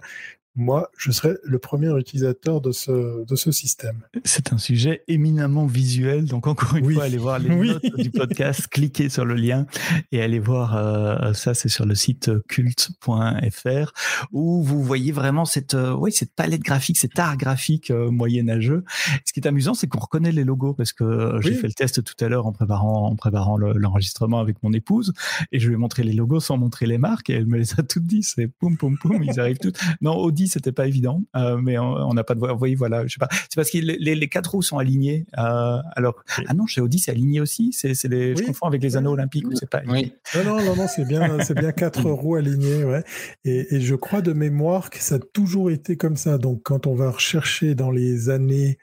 [0.59, 4.03] moi, je serai le premier utilisateur de ce, de ce système.
[4.25, 8.67] C'est un sujet éminemment visuel, donc encore une fois, allez voir les notes du podcast,
[8.71, 9.65] cliquez sur le lien
[10.11, 13.93] et allez voir euh, ça, c'est sur le site culte.fr
[14.33, 18.83] où vous voyez vraiment cette, euh, oui, cette palette graphique, cet art graphique euh, moyenâgeux.
[19.23, 22.03] Ce qui est amusant, c'est qu'on reconnaît les logos parce que j'ai fait le test
[22.03, 25.13] tout à l'heure en préparant, en préparant l'enregistrement avec mon épouse
[25.53, 27.79] et je lui ai montré les logos sans montrer les marques et elle me les
[27.79, 29.79] a toutes dit, c'est poum poum poum, ils arrivent toutes.
[30.01, 32.51] Non, Audi c'était pas évident, euh, mais on n'a pas de voix.
[32.51, 33.29] Vous voyez, voilà, je sais pas.
[33.31, 35.25] C'est parce que les, les, quatre roues sont alignées.
[35.37, 36.15] Euh, alors,
[36.47, 37.71] ah non, chez Audi, c'est aligné aussi.
[37.73, 39.81] C'est, les, je confonds avec les anneaux olympiques ou c'est pas.
[39.87, 40.13] Oui.
[40.35, 43.03] Non, non, non, non c'est bien, c'est bien quatre roues alignées, ouais.
[43.45, 46.37] Et, et, je crois de mémoire que ça a toujours été comme ça.
[46.37, 48.77] Donc, quand on va rechercher dans les années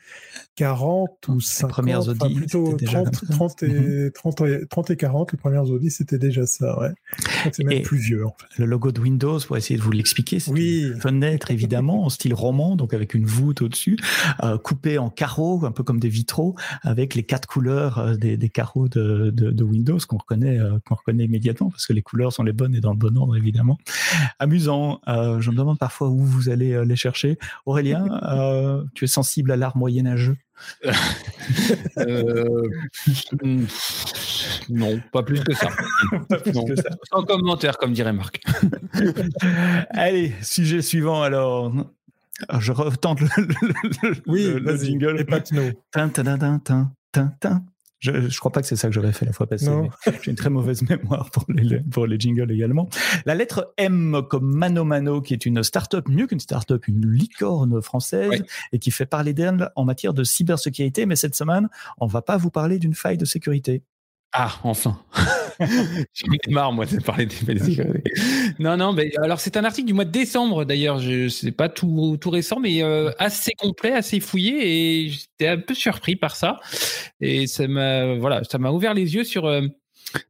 [0.57, 5.39] 40 ou 50, premières Audi, plutôt 30, 30, et, 30, et, 30 et 40, les
[5.39, 6.91] premières Audi, c'était déjà ça, ouais.
[7.53, 8.27] C'est même plus vieux.
[8.27, 8.59] En fait.
[8.59, 10.89] Le logo de Windows, pour essayer de vous l'expliquer, c'est oui.
[10.89, 13.97] une fenêtre évidemment en style roman, donc avec une voûte au-dessus,
[14.43, 18.37] euh, coupée en carreaux, un peu comme des vitraux, avec les quatre couleurs euh, des,
[18.37, 22.03] des, carreaux de, de, de Windows qu'on reconnaît, euh, qu'on reconnaît immédiatement parce que les
[22.03, 23.79] couleurs sont les bonnes et dans le bon ordre évidemment.
[24.39, 25.01] Amusant.
[25.09, 27.39] Euh, je me demande parfois où vous allez les chercher.
[27.65, 28.07] Aurélien,
[28.95, 30.37] tu es sensible à l'art moyenâgeux
[31.99, 32.69] euh,
[34.69, 35.69] non, pas plus que ça.
[36.29, 36.91] pas plus que ça.
[37.11, 38.41] Sans commentaire, comme dirait Marc.
[39.91, 41.73] Allez, sujet suivant alors.
[42.59, 45.21] je retente le, le, oui, le, jingle.
[45.21, 45.41] Et pas
[47.99, 49.71] je ne crois pas que c'est ça que j'aurais fait la fois passée.
[50.23, 52.89] J'ai une très mauvaise mémoire pour les, pour les jingles également.
[53.25, 57.81] La lettre M comme Mano Mano, qui est une start-up, mieux qu'une start-up, une licorne
[57.81, 61.07] française, et qui fait parler d'elle en matière de cybersécurité.
[61.07, 63.83] Mais cette semaine, on va pas vous parler d'une faille de sécurité.
[64.33, 65.03] Ah, enfin.
[65.61, 67.35] J'en ai marre, moi, de parler des
[68.59, 70.99] Non, non, mais alors c'est un article du mois de décembre, d'ailleurs.
[70.99, 75.59] Je sais pas tout, tout récent, mais euh, assez complet, assez fouillé, et j'étais un
[75.59, 76.61] peu surpris par ça.
[77.21, 79.63] Et ça m'a, voilà, ça m'a ouvert les yeux sur euh,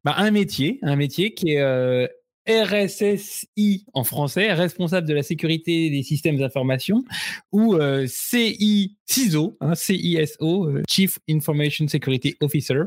[0.04, 2.06] bah, un métier, un métier qui est euh,
[2.48, 7.04] RSSI en français, responsable de la sécurité des systèmes d'information,
[7.52, 12.82] ou euh, CI CISO, hein, CISO, euh, Chief Information Security Officer.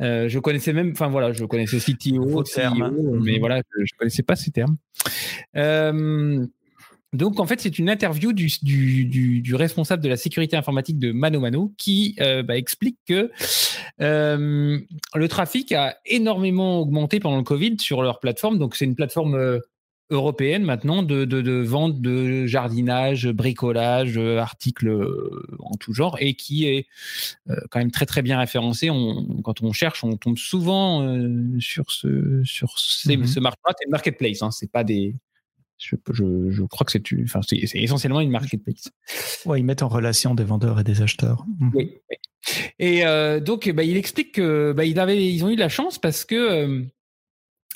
[0.00, 3.38] Euh, je connaissais même, enfin voilà, je connaissais CTO, CIO, mais mhm.
[3.38, 4.76] voilà, je, ne connaissais pas ces termes.
[5.56, 6.46] Euh,
[7.12, 11.10] donc en fait, c'est une interview du, du, du, responsable de la sécurité informatique de
[11.10, 13.32] Mano Mano qui euh, bah, explique que
[14.00, 14.78] euh,
[15.14, 18.58] le trafic a énormément augmenté pendant le Covid sur leur plateforme.
[18.58, 19.60] Donc c'est une plateforme
[20.10, 24.90] européenne maintenant de, de, de, vente de jardinage, bricolage, articles
[25.60, 26.86] en tout genre et qui est
[27.70, 28.90] quand même très très bien référencé.
[28.90, 31.06] On, quand on cherche, on tombe souvent
[31.58, 33.26] sur ce sur ces, mm-hmm.
[33.26, 33.58] ce marché.
[33.78, 35.14] C'est marketplace, hein, c'est pas des
[35.80, 35.96] je,
[36.50, 38.90] je, crois que c'est enfin, essentiellement une marketplace.
[39.46, 41.46] Ouais, ils mettent en relation des vendeurs et des acheteurs.
[41.58, 41.70] Mhm.
[41.74, 41.94] Oui.
[42.78, 46.24] Et euh, donc, bah, il explique que bah, ils, ont eu de la chance parce
[46.24, 46.84] que euh,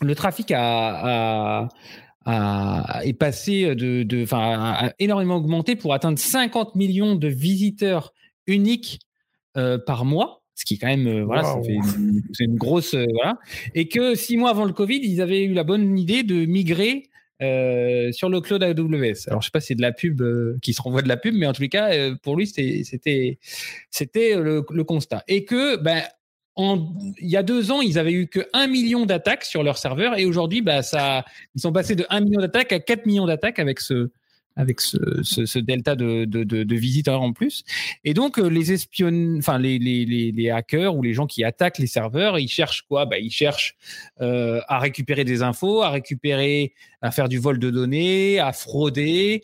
[0.03, 1.68] le trafic a, a,
[2.26, 8.12] est passé de, de a énormément augmenté pour atteindre 50 millions de visiteurs
[8.46, 9.00] uniques
[9.56, 11.56] euh, par mois ce qui est quand même voilà
[12.32, 13.38] c'est une grosse voilà
[13.74, 17.10] et que six mois avant le Covid ils avaient eu la bonne idée de migrer
[17.42, 19.26] euh, sur le cloud AWS.
[19.26, 21.16] Alors, je sais pas si c'est de la pub euh, qui se renvoie de la
[21.16, 23.38] pub, mais en tous les cas, euh, pour lui, c'était
[23.90, 25.24] c'était le, constat.
[25.26, 26.02] Et que, ben,
[26.56, 29.78] en, il y a deux ans, ils avaient eu que 1 million d'attaques sur leur
[29.78, 33.26] serveur, et aujourd'hui, bah, ça, ils sont passés de 1 million d'attaques à 4 millions
[33.26, 34.10] d'attaques avec ce,
[34.56, 37.64] avec ce, ce, ce delta de, de, de, visiteurs en plus.
[38.04, 41.44] Et donc euh, les espions, enfin les, les, les, les, hackers ou les gens qui
[41.44, 43.06] attaquent les serveurs, ils cherchent quoi?
[43.06, 43.76] Bah, Ils cherchent
[44.20, 49.42] euh, à récupérer des infos, à récupérer, à faire du vol de données, à frauder.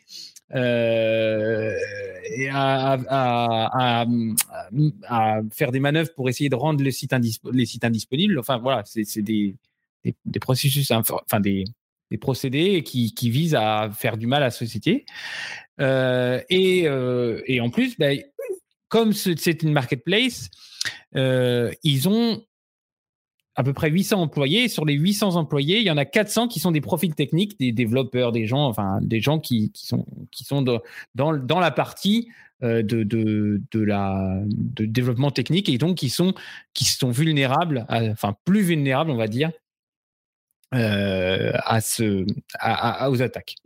[0.55, 1.75] Euh,
[2.53, 4.07] à,
[5.53, 7.15] faire des manœuvres pour essayer de rendre les sites,
[7.53, 8.39] les sites indisponibles.
[8.39, 9.57] Enfin voilà, c'est des,
[10.05, 11.65] des, processus, enfin des,
[12.11, 15.05] des procédés qui, qui, visent à faire du mal à la société.
[15.81, 18.21] Euh, et, euh, et, en plus, ben,
[18.89, 20.51] comme c'est une marketplace,
[21.15, 22.43] ils ont
[23.61, 24.69] à peu près 800 employés.
[24.69, 27.73] Sur les 800 employés, il y en a 400 qui sont des profils techniques, des
[27.73, 32.29] développeurs, des gens, enfin des gens qui, sont, qui sont dans, la partie
[32.63, 33.61] de, de,
[34.79, 36.33] développement technique et donc qui sont,
[37.03, 39.51] vulnérables, enfin plus vulnérables, on va dire,
[40.75, 42.25] euh, à ce,
[42.59, 43.57] à, aux attaques.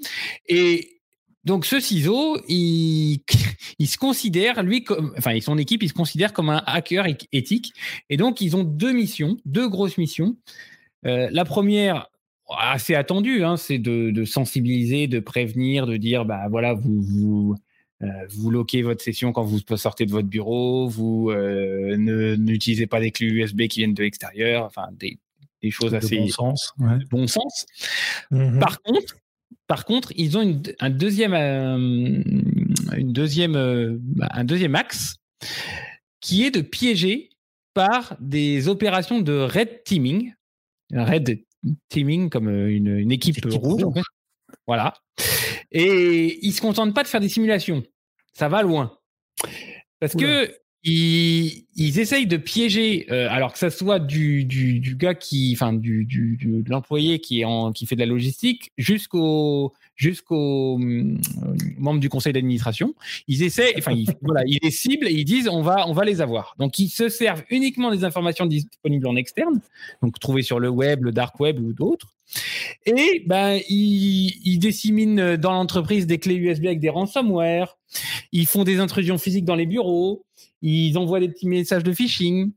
[1.44, 3.20] Donc ce ciseau, il,
[3.78, 7.72] il se considère, lui, comme, enfin, son équipe, il se considère comme un hacker éthique.
[8.08, 10.36] Et donc, ils ont deux missions, deux grosses missions.
[11.06, 12.08] Euh, la première,
[12.48, 17.56] assez attendue, hein, c'est de, de, sensibiliser, de prévenir, de dire, bah voilà, vous, vous,
[18.02, 21.96] euh, vous loquez votre session quand vous sortez de votre bureau, vous euh,
[22.36, 25.18] n'utilisez pas des clés USB qui viennent de l'extérieur, enfin des,
[25.62, 26.74] des choses assez bon sens.
[27.10, 27.66] Bon sens.
[28.30, 29.16] Mmh par contre,
[29.66, 31.76] par contre, ils ont une, un deuxième, euh,
[32.96, 33.98] une deuxième, euh,
[34.30, 35.16] un deuxième axe
[36.20, 37.30] qui est de piéger
[37.72, 40.32] par des opérations de red teaming,
[40.92, 41.42] red
[41.88, 43.84] teaming comme euh, une, une équipe, rouge,
[44.66, 44.94] voilà.
[45.70, 47.82] Et ils se contentent pas de faire des simulations,
[48.32, 48.98] ça va loin,
[49.98, 54.96] parce que ils, ils essayent de piéger, euh, alors que ça soit du, du, du
[54.96, 58.70] gars qui, enfin du, du, de l'employé qui est en, qui fait de la logistique,
[58.76, 61.16] jusqu'au jusqu'aux euh,
[61.78, 62.94] membres du conseil d'administration.
[63.28, 66.04] Ils essaient, enfin ils, voilà, ils les ciblent et ils disent on va on va
[66.04, 66.54] les avoir.
[66.58, 69.60] Donc ils se servent uniquement des informations disponibles en externe,
[70.02, 72.14] donc trouvées sur le web, le dark web ou d'autres.
[72.84, 77.78] Et ben ils, ils disséminent dans l'entreprise des clés USB avec des ransomware.
[78.32, 80.24] Ils font des intrusions physiques dans les bureaux
[80.66, 82.52] ils envoient des petits messages de phishing,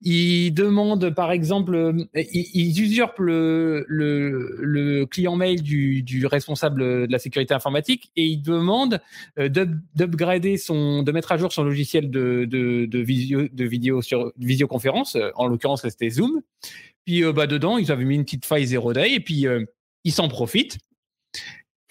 [0.00, 6.80] ils demandent par exemple, euh, ils, usurpent le, le, le, client mail du, du, responsable
[7.06, 9.02] de la sécurité informatique et ils demandent
[9.38, 9.50] euh,
[9.94, 14.32] d'upgrader son, de mettre à jour son logiciel de, de, de, visio, de vidéo sur
[14.38, 16.40] visioconférence, en l'occurrence c'était Zoom.
[17.04, 19.44] Puis euh, bah, dedans, ils avaient mis une petite faille zero day et puis
[20.04, 20.78] ils s'en profitent.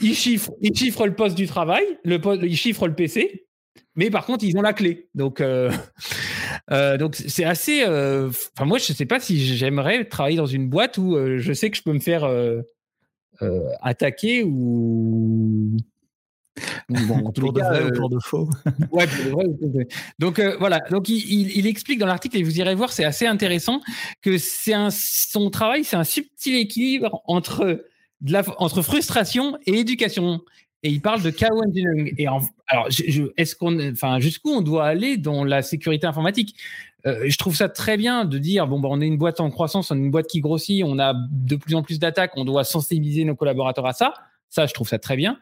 [0.01, 3.48] Ils chiffrent, ils chiffrent le poste du travail, ils chiffrent le PC,
[3.95, 5.09] mais par contre, ils ont la clé.
[5.15, 5.71] Donc, euh,
[6.71, 7.83] euh, donc c'est assez.
[7.85, 11.53] Euh, enfin, moi, je ne sais pas si j'aimerais travailler dans une boîte où je
[11.53, 12.29] sais que je peux me faire
[13.81, 15.77] attaquer ou
[16.89, 18.49] Bon, en pour de vrai ou pour de faux.
[18.91, 19.87] ouais, pour de vrai
[20.17, 23.81] Donc voilà, donc il, il, explique dans l'article et vous irez voir, c'est assez intéressant
[24.21, 27.85] que c'est un son travail, c'est un subtil équilibre entre
[28.21, 30.41] de la, entre frustration et éducation
[30.83, 32.13] et il parle de chaos engineering.
[32.17, 32.43] Et alors,
[33.37, 36.55] est-ce qu'on, enfin, jusqu'où on doit aller dans la sécurité informatique?
[37.05, 39.49] Euh, Je trouve ça très bien de dire bon, bah, on est une boîte en
[39.49, 42.45] croissance, on est une boîte qui grossit, on a de plus en plus d'attaques, on
[42.45, 44.13] doit sensibiliser nos collaborateurs à ça.
[44.49, 45.37] Ça, je trouve ça très bien.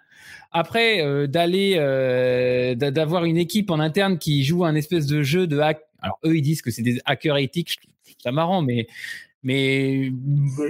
[0.51, 5.47] Après, euh, d'aller, euh, d'avoir une équipe en interne qui joue un espèce de jeu
[5.47, 5.81] de hack.
[6.01, 7.79] Alors eux, ils disent que c'est des hackers éthiques.
[8.23, 8.87] Ça marrant, mais
[9.43, 10.11] mais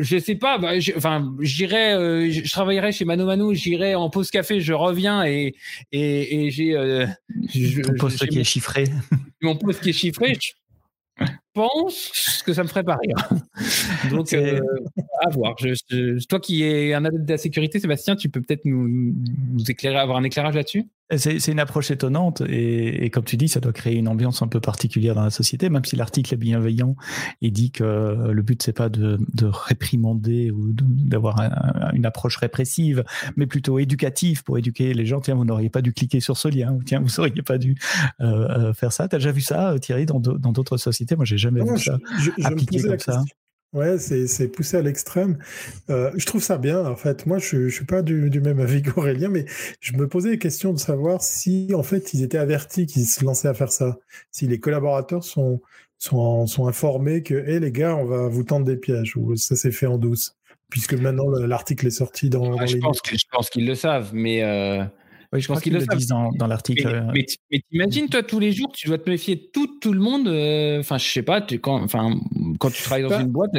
[0.01, 0.57] je sais pas.
[0.57, 5.23] Bah, enfin, j'irai, euh, je travaillerai chez Mano Mano, j'irai en pause café, je reviens
[5.25, 5.55] et
[5.91, 7.07] et, et j'ai euh,
[7.83, 8.85] ton poste qui est chiffré.
[9.41, 10.37] Mon poste qui est chiffré.
[10.39, 13.29] Je pense que ça me ferait pas rire.
[14.11, 14.61] Donc, euh,
[15.19, 15.55] à voir.
[15.59, 19.71] Je, toi qui es un adepte de la sécurité, Sébastien, tu peux peut-être nous, nous
[19.71, 20.87] éclairer, avoir un éclairage là-dessus?
[21.15, 24.59] C'est une approche étonnante et, comme tu dis, ça doit créer une ambiance un peu
[24.59, 26.97] particulière dans la société, même si l'article est bienveillant
[27.41, 31.37] et dit que le but c'est pas de, réprimander ou d'avoir
[31.93, 33.05] une approche répressive,
[33.37, 35.21] mais plutôt éducative pour éduquer les gens.
[35.21, 37.77] Tiens, vous n'auriez pas dû cliquer sur ce lien, ou tiens, vous n'auriez pas dû
[38.19, 39.07] euh, euh, faire ça.
[39.07, 41.15] Tu as déjà vu ça, Thierry, dans d'autres sociétés?
[41.15, 41.97] Moi, j'ai jamais vu ça
[42.43, 43.23] appliqué comme ça.
[43.73, 45.37] Ouais, c'est poussé à l'extrême.
[45.89, 47.25] Euh, je trouve ça bien, en fait.
[47.25, 49.45] Moi, je ne suis pas du, du, même avis qu'Aurélien, mais
[49.81, 53.25] je me posais la question de savoir si, en fait, ils étaient avertis qu'ils se
[53.25, 53.97] lançaient à faire ça.
[54.31, 55.61] Si les collaborateurs sont,
[55.99, 59.55] sont, sont informés que, hé, les gars, on va vous tendre des pièges, ou ça
[59.55, 60.35] s'est fait en douce.
[60.69, 64.43] Puisque maintenant, l'article est sorti dans, ah, je, pense je pense qu'ils le savent, mais...
[64.43, 64.83] Euh,
[65.33, 67.03] oui, je, pense qu'ils le disent dans, dans l'article.
[67.13, 69.99] Mais, mais, t'imagines, toi, tous les jours, tu dois te méfier de tout, tout le
[69.99, 70.27] monde.
[70.27, 72.15] Euh, enfin, je sais pas, tu, quand, enfin,
[72.59, 73.51] quand tu travailles dans bah une boîte,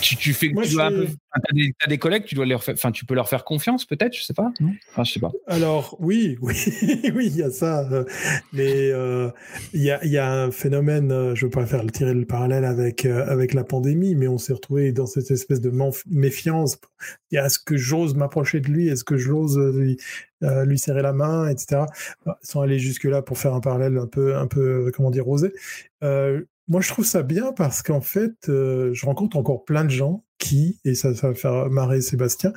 [0.00, 3.28] tu, tu fais, tu dois as des, collègues, tu dois leur enfin, tu peux leur
[3.28, 4.52] faire confiance, peut-être, je sais pas.
[4.60, 4.72] Non?
[4.90, 5.32] Enfin, je sais pas.
[5.48, 6.54] Alors oui, oui,
[7.14, 7.88] oui, il y a ça.
[7.90, 8.04] Euh,
[8.52, 9.30] mais euh,
[9.72, 11.10] il y, a, y, a, un phénomène.
[11.10, 14.52] Euh, je veux pas faire tirer le parallèle avec avec la pandémie, mais on s'est
[14.52, 15.72] retrouvé dans cette espèce de
[16.06, 16.78] méfiance.
[17.32, 19.96] Est-ce que j'ose m'approcher de lui Est-ce que j'ose lui,
[20.40, 21.82] lui serrer la main, etc.
[22.42, 25.52] Sans aller jusque là pour faire un parallèle un peu un peu comment dire osé.
[26.66, 30.24] Moi, je trouve ça bien parce qu'en fait, euh, je rencontre encore plein de gens
[30.38, 32.54] qui, et ça, ça va faire marrer Sébastien,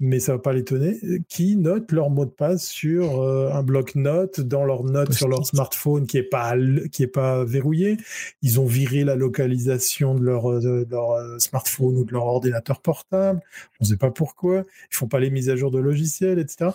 [0.00, 4.40] mais ça va pas l'étonner, qui notent leur mot de passe sur euh, un bloc-notes,
[4.40, 6.54] dans leur note sur leur smartphone qui est pas
[6.90, 7.96] qui est pas verrouillé.
[8.42, 12.80] Ils ont viré la localisation de leur, de leur euh, smartphone ou de leur ordinateur
[12.80, 13.40] portable.
[13.80, 14.64] On ne sait pas pourquoi.
[14.90, 16.70] Ils font pas les mises à jour de logiciels, etc.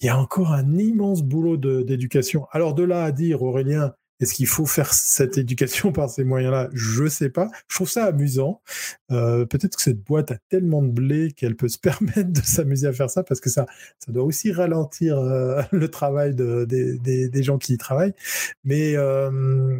[0.00, 2.46] Il y a encore un immense boulot d'éducation.
[2.52, 6.68] Alors de là à dire, Aurélien, est-ce qu'il faut faire cette éducation par ces moyens-là?
[6.72, 7.48] Je ne sais pas.
[7.68, 8.60] Je trouve ça amusant.
[9.10, 12.86] Euh, peut-être que cette boîte a tellement de blé qu'elle peut se permettre de s'amuser
[12.86, 13.66] à faire ça parce que ça,
[14.08, 18.14] doit aussi ralentir euh, le travail des, gens qui y travaillent.
[18.64, 19.78] Mais euh,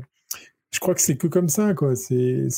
[0.72, 1.74] je crois que c'est que comme ça.
[1.98, 2.48] C'est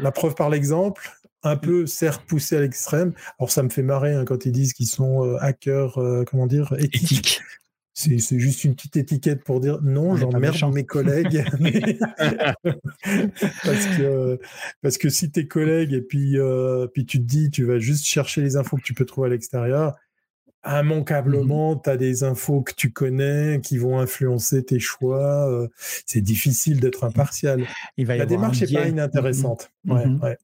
[0.00, 3.12] la preuve par l'exemple un peu certes poussé à l'extrême.
[3.38, 7.40] Alors ça me fait marrer hein, quand ils disent qu'ils sont hackers, comment dire, éthiques.
[8.00, 11.44] C'est juste une petite étiquette pour dire non, j'emmerde mes collègues.
[13.64, 14.38] parce, que,
[14.82, 18.04] parce que si tes collègues, et puis, euh, puis tu te dis, tu vas juste
[18.04, 19.96] chercher les infos que tu peux trouver à l'extérieur,
[20.64, 25.50] immanquablement, mmh tu as des infos que tu connais qui vont influencer tes choix.
[25.50, 25.66] Euh,
[26.06, 27.64] c'est difficile d'être impartial.
[27.96, 29.72] La démarche n'est pas inintéressante.
[29.84, 30.38] Mmh ouais, ouais.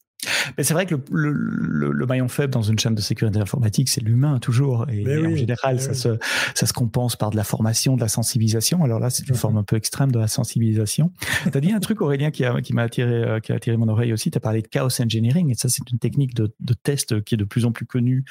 [0.56, 3.88] Mais c'est vrai que le, le, le, maillon faible dans une chaîne de sécurité informatique,
[3.88, 4.86] c'est l'humain toujours.
[4.90, 6.18] Et, en général, ça, se,
[6.54, 8.84] ça se compense par de la formation, de la sensibilisation.
[8.84, 11.12] Alors là, c'est une forme un peu extrême de la sensibilisation.
[11.50, 13.76] tu as dit un truc, Aurélien, qui, a, qui m'a attiré, euh, qui a attiré
[13.76, 14.30] mon oreille aussi.
[14.30, 15.50] Tu as parlé de chaos engineering.
[15.50, 18.24] Et ça, c'est une technique de, de test qui est de plus en plus connue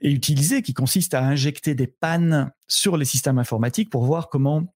[0.00, 4.73] et utilisée, qui consiste à injecter des pannes sur les systèmes informatiques pour voir comment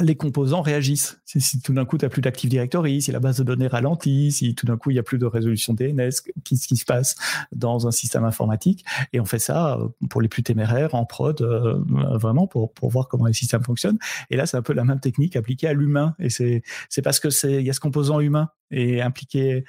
[0.00, 1.20] les composants réagissent.
[1.24, 4.32] Si, tout d'un coup, tu n'as plus d'Active Directory, si la base de données ralentit,
[4.32, 6.10] si tout d'un coup, il n'y a plus de résolution DNS,
[6.44, 7.16] qu'est-ce qui se passe
[7.52, 8.84] dans un système informatique?
[9.12, 11.78] Et on fait ça euh, pour les plus téméraires, en prod, euh,
[12.14, 13.98] vraiment pour, pour voir comment les systèmes fonctionnent.
[14.30, 16.14] Et là, c'est un peu la même technique appliquée à l'humain.
[16.18, 16.62] Et c'est
[17.02, 19.64] parce que c'est il y a ce composant humain et impliqué.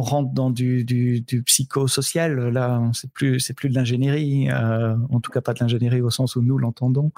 [0.00, 2.48] Rentre dans du, du, du psychosocial.
[2.48, 6.10] Là, c'est plus c'est plus de l'ingénierie, euh, en tout cas pas de l'ingénierie au
[6.10, 7.12] sens où nous l'entendons.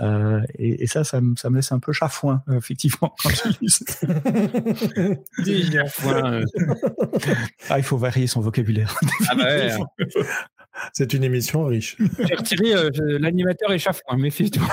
[0.00, 3.14] Euh, et, et, ça, ça, ça, me laisse un peu chafouin, effectivement.
[3.22, 3.30] Quand
[5.72, 6.40] chafouin.
[7.68, 8.98] ah, il faut varier son vocabulaire.
[9.28, 9.76] Ah bah ouais.
[10.92, 11.96] C'est une émission riche.
[12.18, 14.66] J'ai retiré euh, l'animateur et chafouin, méfie-toi.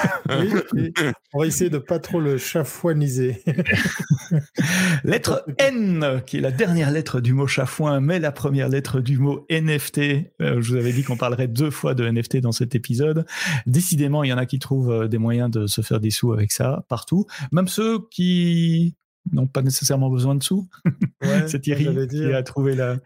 [1.33, 3.43] On va essayer de pas trop le chafouiniser.
[5.03, 9.17] lettre N, qui est la dernière lettre du mot chafouin, mais la première lettre du
[9.17, 9.99] mot NFT.
[10.41, 13.25] Euh, je vous avais dit qu'on parlerait deux fois de NFT dans cet épisode.
[13.65, 16.33] Décidément, il y en a qui trouvent euh, des moyens de se faire des sous
[16.33, 17.25] avec ça partout.
[17.51, 18.95] Même ceux qui
[19.31, 20.67] n'ont pas nécessairement besoin de sous.
[21.47, 22.97] C'est Thierry qui a trouvé la,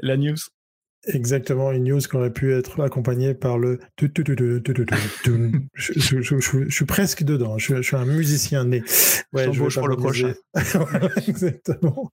[0.00, 0.36] la news.
[1.06, 3.78] Exactement, une news qui aurait pu être accompagnée par le.
[5.74, 7.56] Je, suis presque dedans.
[7.56, 8.82] Je, suis un musicien né.
[9.32, 10.34] Ouais, je pour le prochain.
[11.28, 12.10] Exactement.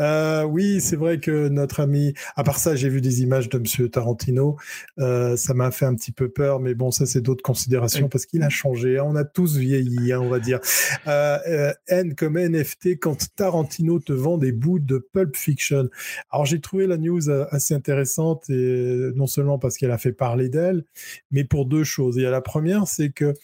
[0.00, 2.14] Euh, oui, c'est vrai que notre ami.
[2.34, 4.56] À part ça, j'ai vu des images de Monsieur Tarantino.
[4.98, 8.24] Euh, ça m'a fait un petit peu peur, mais bon, ça c'est d'autres considérations parce
[8.24, 8.98] qu'il a changé.
[8.98, 10.58] On a tous vieilli, hein, on va dire.
[11.06, 15.90] Euh, N comme NFT quand Tarantino te vend des bouts de Pulp Fiction.
[16.30, 20.48] Alors j'ai trouvé la news assez intéressante et non seulement parce qu'elle a fait parler
[20.48, 20.84] d'elle,
[21.30, 22.18] mais pour deux choses.
[22.18, 23.34] Et la première, c'est que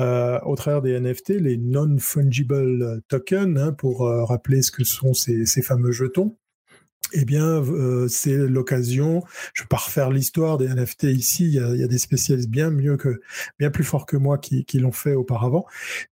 [0.00, 5.14] euh, au travers des NFT, les non-fungible tokens, hein, pour euh, rappeler ce que sont
[5.14, 6.36] ces fameux jetons,
[7.16, 9.22] eh bien, euh, c'est l'occasion.
[9.54, 11.44] Je ne vais pas refaire l'histoire des NFT ici.
[11.46, 13.20] Il y, a, des spécialistes bien mieux que,
[13.58, 15.64] bien plus forts que moi qui, l'ont fait auparavant.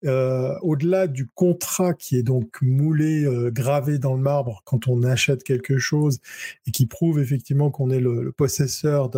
[0.06, 5.02] Euh, au-delà du contrat qui est donc moulé, euh, gravé dans le marbre quand on
[5.04, 6.20] achète quelque chose
[6.68, 9.10] et qui prouve effectivement qu'on est le possesseur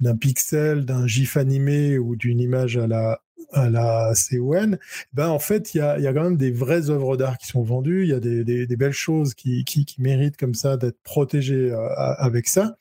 [0.00, 3.22] d'un pixel, d'un gif animé ou d'une image à la
[3.52, 4.76] à la CON,
[5.12, 7.46] ben en fait, il y a, y a, quand même des vraies œuvres d'art qui
[7.46, 10.76] sont vendues, il y a des, des, belles choses qui, qui, qui méritent comme ça
[10.76, 11.88] d'être protégées euh,
[12.18, 12.76] avec ça.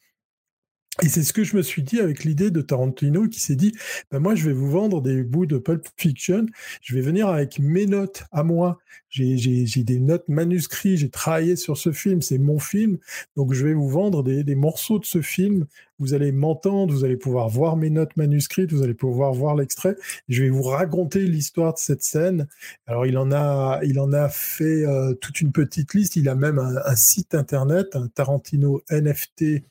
[1.01, 3.71] Et c'est ce que je me suis dit avec l'idée de Tarantino qui s'est dit,
[4.11, 6.45] ben moi je vais vous vendre des bouts de Pulp Fiction,
[6.81, 8.77] je vais venir avec mes notes à moi,
[9.09, 12.97] j'ai des notes manuscrites, j'ai travaillé sur ce film, c'est mon film,
[13.37, 15.65] donc je vais vous vendre des, morceaux de ce film,
[15.97, 19.95] vous allez m'entendre, vous allez pouvoir voir mes notes manuscrites, vous allez pouvoir voir l'extrait,
[20.27, 22.47] je vais vous raconter l'histoire de cette scène.
[22.85, 26.35] Alors il en a, il en a fait euh, toute une petite liste, il a
[26.35, 29.63] même un, un site internet, un Tarantino NFT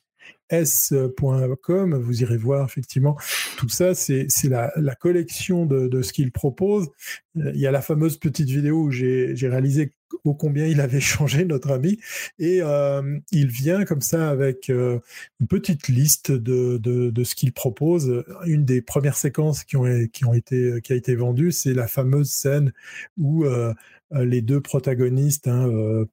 [0.51, 1.95] s.com.
[1.95, 3.17] Vous irez voir effectivement
[3.57, 3.95] tout ça.
[3.95, 6.89] C'est la, la, collection de, de ce qu'il propose.
[7.35, 9.93] Il y a la fameuse petite vidéo où j'ai réalisé
[10.23, 11.99] ô combien il avait changé notre ami
[12.39, 14.99] et euh, il vient comme ça avec euh,
[15.39, 18.23] une petite liste de, de, de ce qu'il propose.
[18.45, 21.87] Une des premières séquences qui ont, qui ont été qui a été vendue, c'est la
[21.87, 22.71] fameuse scène
[23.17, 23.73] où euh,
[24.11, 26.05] les deux protagonistes, hein,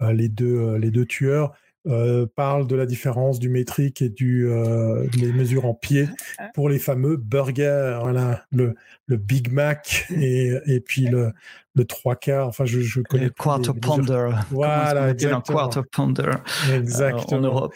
[0.00, 1.54] les deux les deux tueurs
[1.86, 6.08] euh, parle de la différence du métrique et du euh, les mesures en pied
[6.38, 6.50] ah.
[6.54, 8.74] pour les fameux burgers, voilà, le,
[9.06, 11.32] le Big Mac et, et puis le,
[11.74, 12.48] le trois quarts.
[12.48, 13.24] Enfin, je, je connais.
[13.24, 14.30] Le quarter pounder.
[14.50, 15.58] Voilà, exactement.
[15.58, 16.30] Un quarter pounder.
[16.72, 17.38] Exactement.
[17.38, 17.74] en Europe?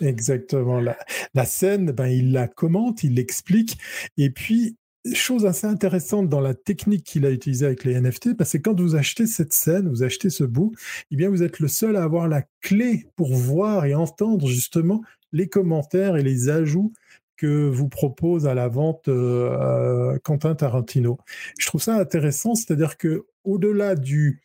[0.00, 0.80] Exactement.
[0.80, 0.96] La,
[1.34, 3.78] la scène, ben, il la commente, il l'explique.
[4.18, 4.76] Et puis,
[5.14, 8.78] chose assez intéressante dans la technique qu'il a utilisée avec les NFT, bah, c'est quand
[8.78, 10.72] vous achetez cette scène, vous achetez ce bout,
[11.10, 15.02] eh bien vous êtes le seul à avoir la clé pour voir et entendre justement
[15.32, 16.92] les commentaires et les ajouts
[17.36, 21.18] que vous propose à la vente euh, Quentin Tarantino.
[21.58, 24.42] Je trouve ça intéressant, c'est-à-dire que au-delà du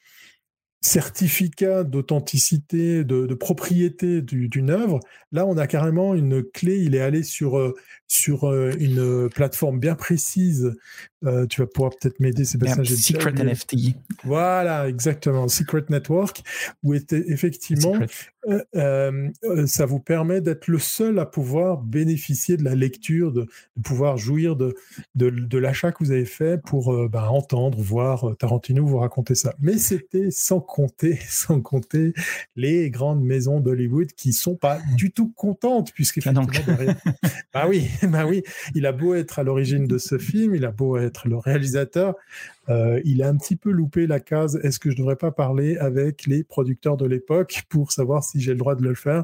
[0.81, 4.99] certificat d'authenticité, de, propriété d'une œuvre,
[5.31, 6.79] là on a carrément une clé.
[6.79, 7.75] Il est allé sur euh,
[8.07, 10.75] sur euh, une plateforme bien précise.
[11.23, 12.83] Euh, tu vas pouvoir peut-être m'aider, Sébastien.
[12.83, 13.95] Secret NFT.
[14.23, 15.47] Voilà, exactement.
[15.47, 16.41] Secret Network,
[16.81, 17.93] où était effectivement,
[18.75, 19.29] euh,
[19.65, 23.47] ça vous permet d'être le seul à pouvoir bénéficier de la lecture, de,
[23.83, 24.75] pouvoir jouir de,
[25.15, 29.53] de, l'achat que vous avez fait pour ben, entendre, voir Tarantino vous raconter ça.
[29.59, 32.13] Mais c'était sans compter, sans compter
[32.55, 36.93] les grandes maisons d'Hollywood qui sont pas du tout contentes, puisqu'effectivement, ah
[37.53, 38.43] bah oui, bah oui,
[38.75, 42.15] il a beau être à l'origine de ce film, il a beau être le réalisateur,
[42.69, 44.59] euh, il a un petit peu loupé la case.
[44.63, 48.39] Est-ce que je ne devrais pas parler avec les producteurs de l'époque pour savoir si
[48.39, 49.23] j'ai le droit de le faire?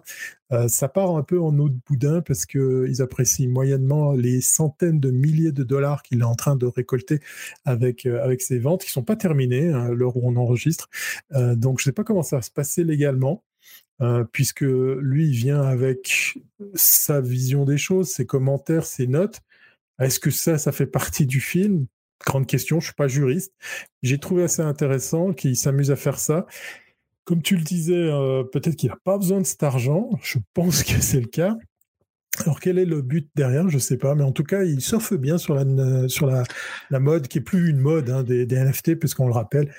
[0.52, 5.00] Euh, Ça part un peu en eau de boudin parce qu'ils apprécient moyennement les centaines
[5.00, 7.20] de milliers de dollars qu'il est en train de récolter
[7.66, 10.90] avec, euh, ses ventes qui sont pas terminées hein, l'heure où on enregistre.
[11.32, 13.44] donc je ne sais pas comment ça va se passer légalement.
[14.32, 16.38] Puisque lui, il vient avec
[16.76, 19.42] sa vision des choses, ses commentaires, ses notes.
[20.00, 21.88] Est-ce que ça, ça fait partie du film?
[22.26, 23.54] Grande question, je suis pas juriste.
[24.04, 26.46] J'ai trouvé assez intéressant qu'il s'amuse à faire ça.
[27.26, 30.10] Comme tu le disais, euh, peut-être qu'il n'a pas besoin de cet argent.
[30.22, 31.56] Je pense que c'est le cas.
[32.42, 33.68] Alors quel est le but derrière?
[33.70, 36.44] Je sais pas, mais en tout cas, il surfe bien sur la sur la,
[36.90, 39.72] la mode qui est plus une mode hein, des, des, NFT, puisqu'on le rappelle,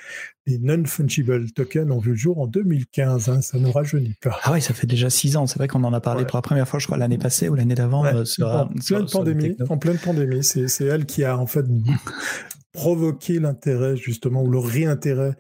[0.47, 3.29] les non-fungible tokens ont vu le jour en 2015.
[3.29, 4.39] Hein, ça ne rajeunit pas.
[4.43, 5.47] Ah oui, ça fait déjà six ans.
[5.47, 7.55] C'est vrai qu'on en a parlé pour la première fois, je crois, l'année passée ou
[7.55, 8.05] l'année d'avant.
[8.05, 10.43] Euh, en, pleine pandémie, en pleine pandémie.
[10.43, 11.67] C'est elle qui a en fait
[12.73, 15.35] provoqué l'intérêt justement ou le réintérêt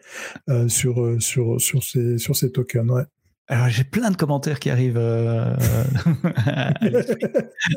[0.48, 2.90] euh, sur, euh, sur, sur, ces, sur ces tokens.
[2.90, 3.04] Ouais.
[3.50, 4.98] Alors j'ai plein de commentaires qui arrivent.
[4.98, 5.54] Euh,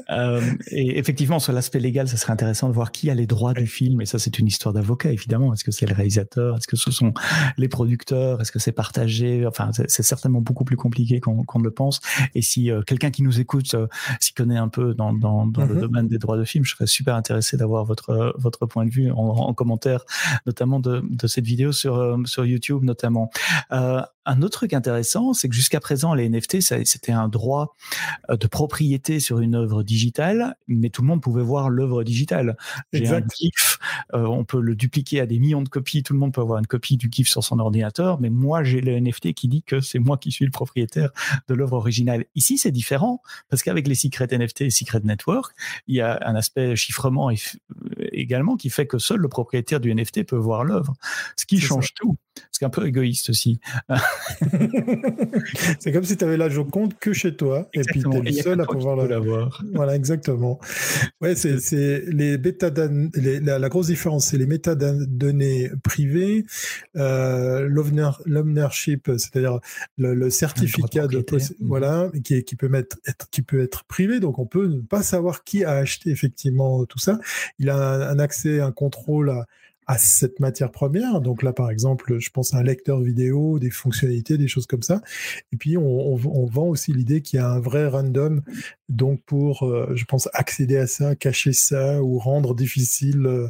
[0.09, 3.53] euh, et effectivement, sur l'aspect légal, ça serait intéressant de voir qui a les droits
[3.53, 4.01] du film.
[4.01, 5.53] Et ça, c'est une histoire d'avocat, évidemment.
[5.53, 6.57] Est-ce que c'est le réalisateur?
[6.57, 7.13] Est-ce que ce sont
[7.57, 8.41] les producteurs?
[8.41, 9.45] Est-ce que c'est partagé?
[9.47, 12.01] Enfin, c'est certainement beaucoup plus compliqué qu'on ne le pense.
[12.35, 13.75] Et si euh, quelqu'un qui nous écoute
[14.19, 15.81] s'y connaît un peu dans, dans, dans le mhm.
[15.81, 19.09] domaine des droits de film, je serais super intéressé d'avoir votre votre point de vue
[19.11, 20.03] en, en commentaire,
[20.45, 23.31] notamment de, de cette vidéo sur sur YouTube, notamment.
[24.27, 27.75] Euh, un autre truc intéressant, c'est que jusqu'à présent, les NFT, c'était un droit
[28.29, 32.57] euh, de propriété sur une œuvre digitale, mais tout le monde pouvait voir l'œuvre digitale.
[32.93, 33.79] J'ai un GIF,
[34.13, 36.59] euh, on peut le dupliquer à des millions de copies, tout le monde peut avoir
[36.59, 39.81] une copie du GIF sur son ordinateur, mais moi, j'ai le NFT qui dit que
[39.81, 41.09] c'est moi qui suis le propriétaire
[41.47, 42.25] de l'œuvre originale.
[42.35, 45.53] Ici, c'est différent, parce qu'avec les secrets NFT et Secret Network,
[45.87, 47.31] il y a un aspect chiffrement
[48.11, 50.93] également qui fait que seul le propriétaire du NFT peut voir l'œuvre,
[51.35, 52.17] ce qui change tout.
[52.51, 53.59] C'est un peu égoïste aussi.
[55.79, 58.31] c'est comme si tu avais la Joconde que chez toi et puis tu es le
[58.31, 59.63] seul à pouvoir la voir.
[59.73, 60.59] Voilà, exactement.
[61.21, 62.69] Ouais, c'est les bêta
[63.15, 66.45] la, la, grosse différence, c'est les métadonnées privées,
[66.95, 67.67] euh,
[68.25, 69.59] l'ownership, c'est-à-dire
[69.97, 71.25] le, certificat de,
[71.61, 75.03] voilà, qui, qui peut mettre, être, qui peut être privé, donc on peut ne pas
[75.03, 77.19] savoir qui a acheté effectivement tout ça.
[77.59, 79.47] Il a un, un accès, un contrôle à
[79.91, 81.19] à cette matière première.
[81.19, 84.83] Donc là, par exemple, je pense à un lecteur vidéo, des fonctionnalités, des choses comme
[84.83, 85.01] ça.
[85.51, 86.15] Et puis, on,
[86.45, 88.41] vend aussi l'idée qu'il y a un vrai random.
[88.87, 93.49] Donc, pour, euh, je pense, accéder à ça, cacher ça ou rendre difficile euh,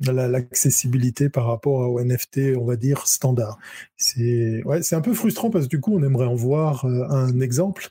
[0.00, 3.58] l'accessibilité par rapport au NFT, on va dire, standard.
[3.96, 7.40] C'est ouais, un peu frustrant parce que du coup, on aimerait en voir euh, un
[7.40, 7.88] exemple.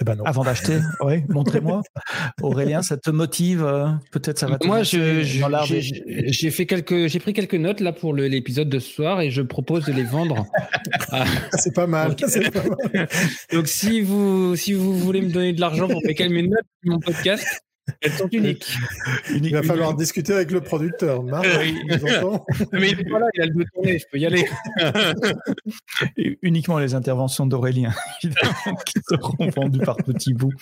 [0.00, 1.82] Eh ben Avant d'acheter, oui, montrez-moi.
[2.42, 4.58] Aurélien, ça te motive euh, Peut-être ça va.
[4.58, 9.20] Te Moi, j'ai fait quelques, j'ai pris quelques notes là pour l'épisode de ce soir
[9.20, 10.46] et je propose de les vendre.
[11.58, 12.14] C'est pas mal.
[13.52, 16.90] Donc, si vous, si vous voulez me donner de l'argent pour payer mes notes de
[16.90, 17.44] mon podcast,
[18.00, 18.72] elles sont uniques.
[19.30, 21.22] Il va falloir discuter avec le producteur.
[21.22, 21.46] Marc,
[22.72, 24.44] Mais il est pas là, il a le deux tourné, je peux y aller.
[26.42, 30.52] uniquement les interventions d'Aurélien, qui seront vendues par petits bouts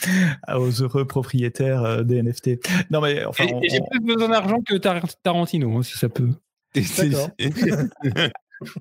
[0.49, 2.61] aux heureux propriétaires euh, des NFT.
[2.91, 3.45] Non, mais enfin.
[3.69, 6.31] J'ai plus besoin d'argent que Tarantino, hein, si ça peut.
[6.75, 7.31] D'accord.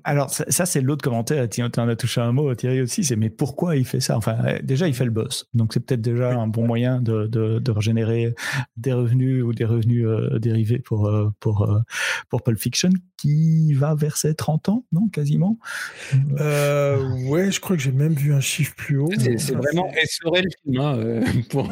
[0.04, 1.48] Alors ça, c'est l'autre commentaire.
[1.48, 3.04] Tu en as touché un mot, Thierry aussi.
[3.04, 4.16] C'est mais pourquoi il fait ça?
[4.16, 7.70] Enfin, déjà il fait le boss, donc c'est peut-être déjà un bon moyen de, de,
[7.70, 8.34] régénérer
[8.76, 11.80] des revenus ou des revenus euh, dérivés pour euh, pour euh,
[12.28, 15.58] pour Pulp Fiction qui va verser 30 ans, non quasiment?
[16.12, 19.10] ouais, je crois que j'ai même vu un chiffre plus haut.
[19.18, 20.80] C'est vraiment essoré le film.
[20.80, 21.20] Hein,
[21.50, 21.68] pour...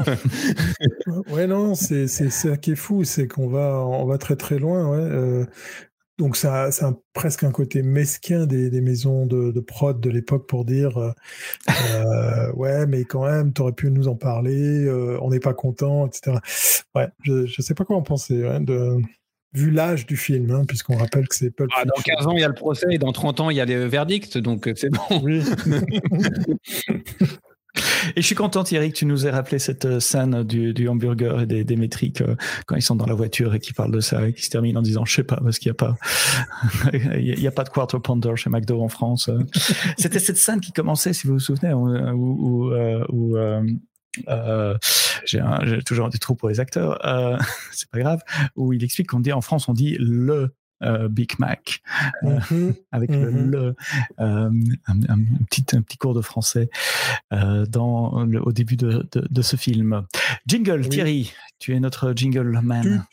[1.33, 4.89] ouais, non, c'est ça qui est fou, c'est qu'on va on va très très loin.
[4.91, 5.47] Ouais.
[6.19, 10.47] Donc ça, c'est presque un côté mesquin des, des maisons de, de, prod de l'époque
[10.47, 11.13] pour dire euh,
[11.69, 16.07] euh ouais mais quand même t'aurais pu nous en parler, euh, on n'est pas content,
[16.07, 16.39] etc.
[16.95, 18.47] Ouais, je, je sais pas quoi en penser.
[18.47, 18.97] Hein, de,
[19.53, 21.65] vu l'âge du film, hein, puisqu'on rappelle que c'est pas.
[21.77, 23.61] Ah, dans 15 ans, il y a le procès et dans 30 ans, il y
[23.61, 25.21] a les verdicts, donc c'est bon.
[25.23, 25.43] Oui.
[28.15, 30.89] Et je suis content, Thierry, que tu nous aies rappelé cette euh, scène du, du
[30.89, 33.93] hamburger et des, des, métriques euh, quand ils sont dans la voiture et qui parlent
[33.93, 35.75] de ça et qui se terminent en disant je sais pas parce qu'il n'y a
[35.75, 35.97] pas
[36.93, 39.31] il y a pas de quarter pounder chez McDo en France.
[39.99, 42.73] C'était cette scène qui commençait, si vous vous souvenez, où, où,
[43.09, 43.37] où
[44.29, 44.77] euh,
[45.25, 45.43] j'ai
[45.85, 47.37] toujours des trous pour les acteurs, euh,
[47.73, 48.21] c'est pas grave,
[48.55, 51.81] où il explique qu'on dit en France, on dit le euh, Big Mac
[52.23, 52.75] euh, mhm.
[52.93, 53.51] avec le, mhm.
[53.51, 53.75] le
[54.21, 54.51] euh,
[54.87, 55.19] un, un,
[55.49, 56.69] petit un petit cours de français
[57.31, 60.03] dans le, au début de, de, de, ce film.
[60.47, 63.05] Jingle Thierry, tu es notre jingle man.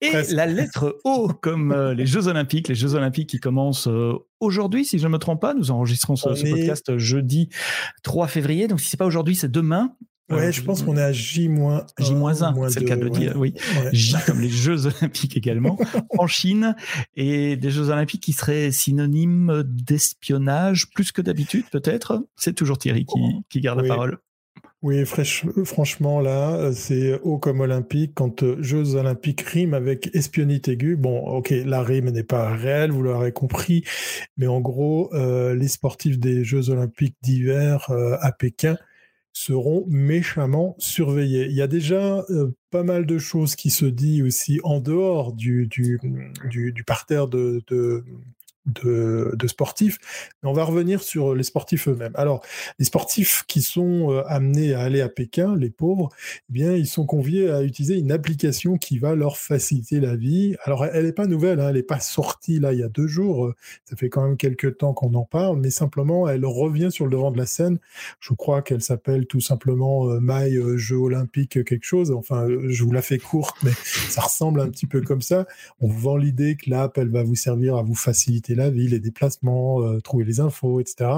[0.00, 3.88] Et la lettre O comme les Jeux Olympiques, les Jeux Olympiques qui commencent
[4.40, 5.54] aujourd'hui, si je ne me trompe pas.
[5.54, 7.48] Nous enregistrons ce, ce podcast jeudi
[8.02, 8.68] 3 février.
[8.68, 9.94] Donc si c'est pas aujourd'hui, c'est demain.
[10.30, 11.84] Ouais, je pense qu'on est à J-1.
[11.98, 13.54] J-1, c'est le cas de le dire, oui.
[13.92, 15.78] J comme les Jeux Olympiques également,
[16.18, 16.74] en Chine,
[17.16, 22.24] et des Jeux Olympiques qui seraient synonymes d'espionnage plus que d'habitude, peut-être.
[22.36, 23.20] C'est toujours Thierry qui,
[23.50, 24.18] qui garde la parole.
[24.82, 25.04] Oui,
[25.64, 28.12] franchement, là, c'est haut comme olympique.
[28.16, 32.90] Quand euh, Jeux olympiques riment avec espionnite aiguë, bon, ok, la rime n'est pas réelle,
[32.90, 33.84] vous l'aurez compris,
[34.36, 38.76] mais en gros, euh, les sportifs des Jeux olympiques d'hiver euh, à Pékin
[39.32, 41.46] seront méchamment surveillés.
[41.46, 42.24] Il y a déjà
[42.70, 45.98] pas mal de choses qui se disent aussi en dehors du, du,
[46.50, 48.04] du, parterre de, de
[48.66, 49.98] de, sportifs.
[50.42, 52.12] On va revenir sur les sportifs eux-mêmes.
[52.14, 52.44] Alors,
[52.78, 56.10] les sportifs qui sont euh, amenés à aller à Pékin, les pauvres,
[56.48, 60.54] eh bien, ils sont conviés à utiliser une application qui va leur faciliter la vie.
[60.64, 63.06] Alors, elle n'est pas nouvelle, hein, elle n'est pas sortie là il y a deux
[63.06, 63.46] jours.
[63.46, 63.54] Euh,
[63.84, 67.10] ça fait quand même quelques temps qu'on en parle, mais simplement, elle revient sur le
[67.10, 67.78] devant de la scène.
[68.20, 72.12] Je crois qu'elle s'appelle tout simplement euh, My Jeux Olympiques quelque chose.
[72.12, 73.72] Enfin, je vous la fais courte, mais
[74.08, 75.46] ça ressemble un petit peu comme ça.
[75.80, 79.00] On vend l'idée que l'app, elle va vous servir à vous faciliter la vie, les
[79.00, 81.10] déplacements, euh, trouver les infos, etc.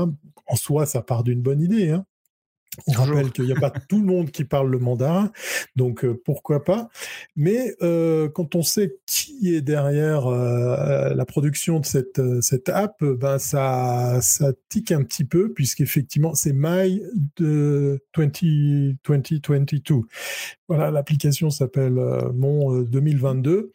[0.46, 1.90] En soi, ça part d'une bonne idée.
[1.90, 2.04] Hein.
[2.88, 5.30] On rappelle qu'il n'y a pas tout le monde qui parle le mandarin,
[5.76, 6.88] donc euh, pourquoi pas.
[7.36, 13.38] Mais euh, quand on sait qui est derrière la production de cette, cette app, ben
[13.38, 17.00] ça, ça tique un petit peu, puisqu'effectivement, c'est My
[17.36, 18.42] de 20,
[19.04, 20.00] 2022.
[20.66, 21.94] Voilà, l'application s'appelle
[22.34, 23.72] Mon 2022.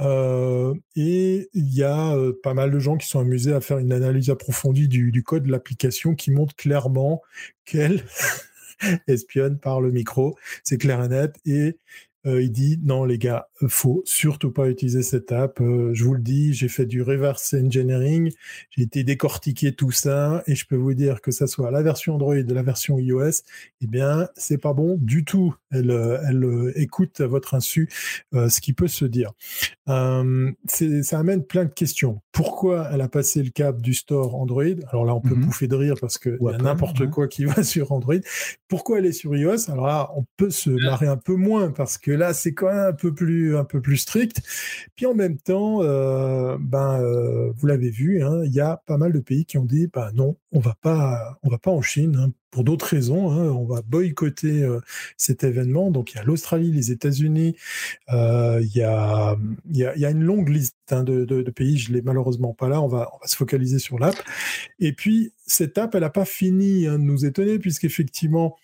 [0.00, 3.78] Euh, et il y a euh, pas mal de gens qui sont amusés à faire
[3.78, 7.22] une analyse approfondie du, code de l'application qui montre clairement
[7.64, 8.04] qu'elle
[9.08, 10.36] espionne par le micro.
[10.64, 11.36] C'est clair et net.
[11.44, 11.76] Et
[12.26, 15.60] euh, il dit non les gars, faut surtout pas utiliser cette app.
[15.60, 18.30] Euh, je vous le dis, j'ai fait du reverse engineering,
[18.70, 22.14] j'ai été décortiquer tout ça et je peux vous dire que ça soit la version
[22.16, 23.42] Android la version iOS,
[23.80, 25.54] eh bien c'est pas bon du tout.
[25.70, 27.88] Elle, euh, elle écoute à votre insu
[28.32, 29.32] ce qui peut se dire.
[29.86, 32.20] ça amène plein de questions.
[32.32, 34.64] Pourquoi elle a passé le cap du store Android?
[34.90, 37.44] Alors là, on peut mm pouffer de rire parce que y a n'importe quoi qui
[37.46, 38.20] va sur Android.
[38.68, 39.70] Pourquoi elle est sur iOS?
[39.70, 42.78] Alors là, on peut se marrer un peu moins parce que là, c'est quand même
[42.78, 44.42] un peu plus, strict.
[44.96, 48.96] Puis en même temps, euh, ben, euh, vous l'avez vu, hein, il y a pas
[48.96, 51.82] mal de pays qui ont dit, ben non, on va pas, on va pas en
[51.82, 52.16] Chine.
[52.16, 54.80] Hein, pour d'autres raisons, hein, on va boycotter euh,
[55.16, 55.90] cet événement.
[55.92, 57.54] Donc il y a l'Australie, les États-Unis,
[58.08, 59.36] il y, a,
[60.10, 61.78] une longue liste de, de, pays.
[61.78, 62.80] Je l'ai malheureusement pas là.
[62.82, 64.16] On va, on va se focaliser sur l'app.
[64.80, 68.56] Et puis cette app, elle n'a pas fini de nous étonner puisqu'effectivement,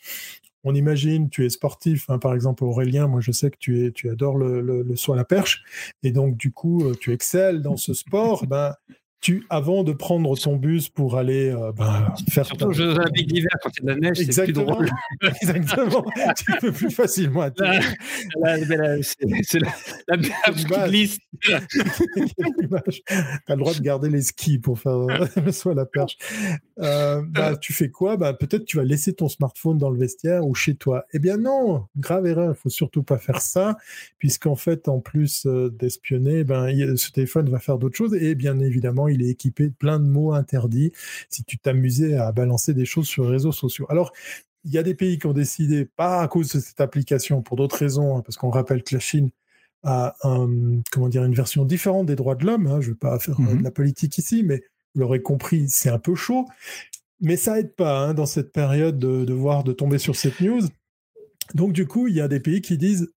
[0.66, 3.92] on imagine, tu es sportif, hein, par exemple Aurélien, moi je sais que tu, es,
[3.92, 5.62] tu adores le, le, le saut à la perche,
[6.02, 8.74] et donc du coup euh, tu excelles dans ce sport, ben,
[9.20, 12.46] tu, avant de prendre ton bus pour aller euh, ben, faire.
[12.46, 14.88] Surtout aux Jeux Olympiques d'hiver, quand il y a de la neige, c'est plus drôle.
[15.22, 16.04] Exactement.
[16.36, 17.82] tu peux plus facilement atterrir.
[19.42, 20.16] C'est la, la,
[20.70, 21.20] la liste.
[21.40, 21.60] tu as
[23.48, 26.16] le droit de garder les skis pour faire le à la perche.
[26.78, 28.16] Euh, bah, tu fais quoi?
[28.16, 31.06] Bah, Peut-être tu vas laisser ton smartphone dans le vestiaire ou chez toi.
[31.12, 32.54] Eh bien non, grave erreur.
[32.56, 33.76] Il faut surtout pas faire ça,
[34.18, 38.14] puisqu'en fait, en plus euh, d'espionner, ben, ce téléphone va faire d'autres choses.
[38.14, 40.92] Et bien évidemment, il est équipé de plein de mots interdits
[41.28, 43.86] si tu t'amusais à balancer des choses sur les réseaux sociaux.
[43.88, 44.12] Alors,
[44.64, 47.56] il y a des pays qui ont décidé, pas à cause de cette application, pour
[47.56, 49.30] d'autres raisons, hein, parce qu'on rappelle que la Chine
[49.84, 50.16] a
[50.90, 52.66] comment dire, une version différente des droits de l'homme.
[52.66, 52.80] Hein.
[52.80, 54.62] je ne vais pas faire mmh de la politique ici, mais
[54.94, 56.46] vous l'aurez compris, c'est un peu chaud.
[57.20, 60.40] Mais ça aide pas hein, dans cette période de, de, voir, de tomber sur cette
[60.40, 60.62] news.
[61.54, 63.12] Donc du coup, il y a des pays qui disent,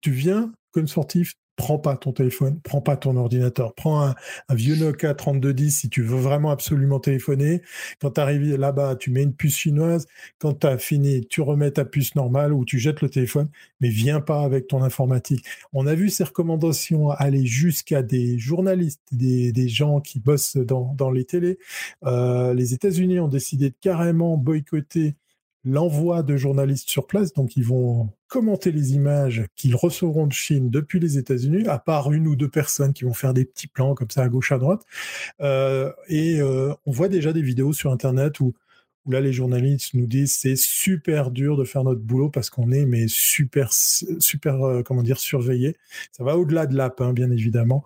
[0.00, 4.14] tu viens comme sportif, prends pas ton téléphone, prends pas ton ordinateur, prends un,
[4.50, 7.62] vieux Nokia 3210 si tu veux vraiment absolument téléphoner.
[8.00, 10.06] Quand tu arrives là-bas, tu mets une puce chinoise.
[10.38, 13.48] Quand tu as fini, tu remets ta puce normale ou tu jettes le téléphone,
[13.80, 15.44] mais viens pas avec ton informatique.
[15.72, 21.24] On a vu ces recommandations aller jusqu'à des journalistes, des, gens qui bossent dans, les
[21.24, 21.58] télés.
[22.04, 25.14] Euh, les États-Unis ont décidé de carrément boycotter
[25.64, 30.70] l'envoi de journalistes sur place, donc ils vont commenter les images qu'ils recevront de Chine
[30.70, 33.94] depuis les États-Unis, à part une ou deux personnes qui vont faire des petits plans
[33.94, 34.82] comme ça à gauche à droite.
[35.40, 38.54] Euh, et euh, on voit déjà des vidéos sur Internet où,
[39.08, 42.86] là les journalistes nous disent c'est super dur de faire notre boulot parce qu'on est
[42.86, 45.76] mais super super euh, comment dire surveillé.
[46.12, 47.84] Ça va au-delà de l'app hein, bien évidemment,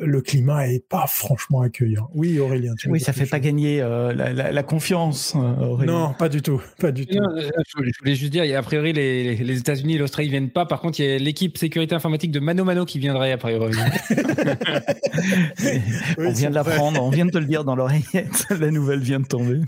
[0.00, 2.10] le climat est pas franchement accueillant.
[2.14, 2.74] Oui, Aurélien.
[2.78, 5.34] Tu oui, ça fait pas gagner euh, la, confiance.
[5.34, 5.92] Euh, Aurélien.
[5.92, 7.16] Non, pas du tout, pas du tout.
[7.16, 10.66] Je voulais juste dire, a priori les, les États-Unis et l'Australie viennent pas.
[10.66, 13.72] Par contre, il y a l'équipe sécurité informatique de Mano Mano qui viendrait a priori.
[16.18, 18.46] on vient de l'apprendre, on vient de te le dire dans l'oreillette.
[18.60, 19.60] la nouvelle vient de tomber.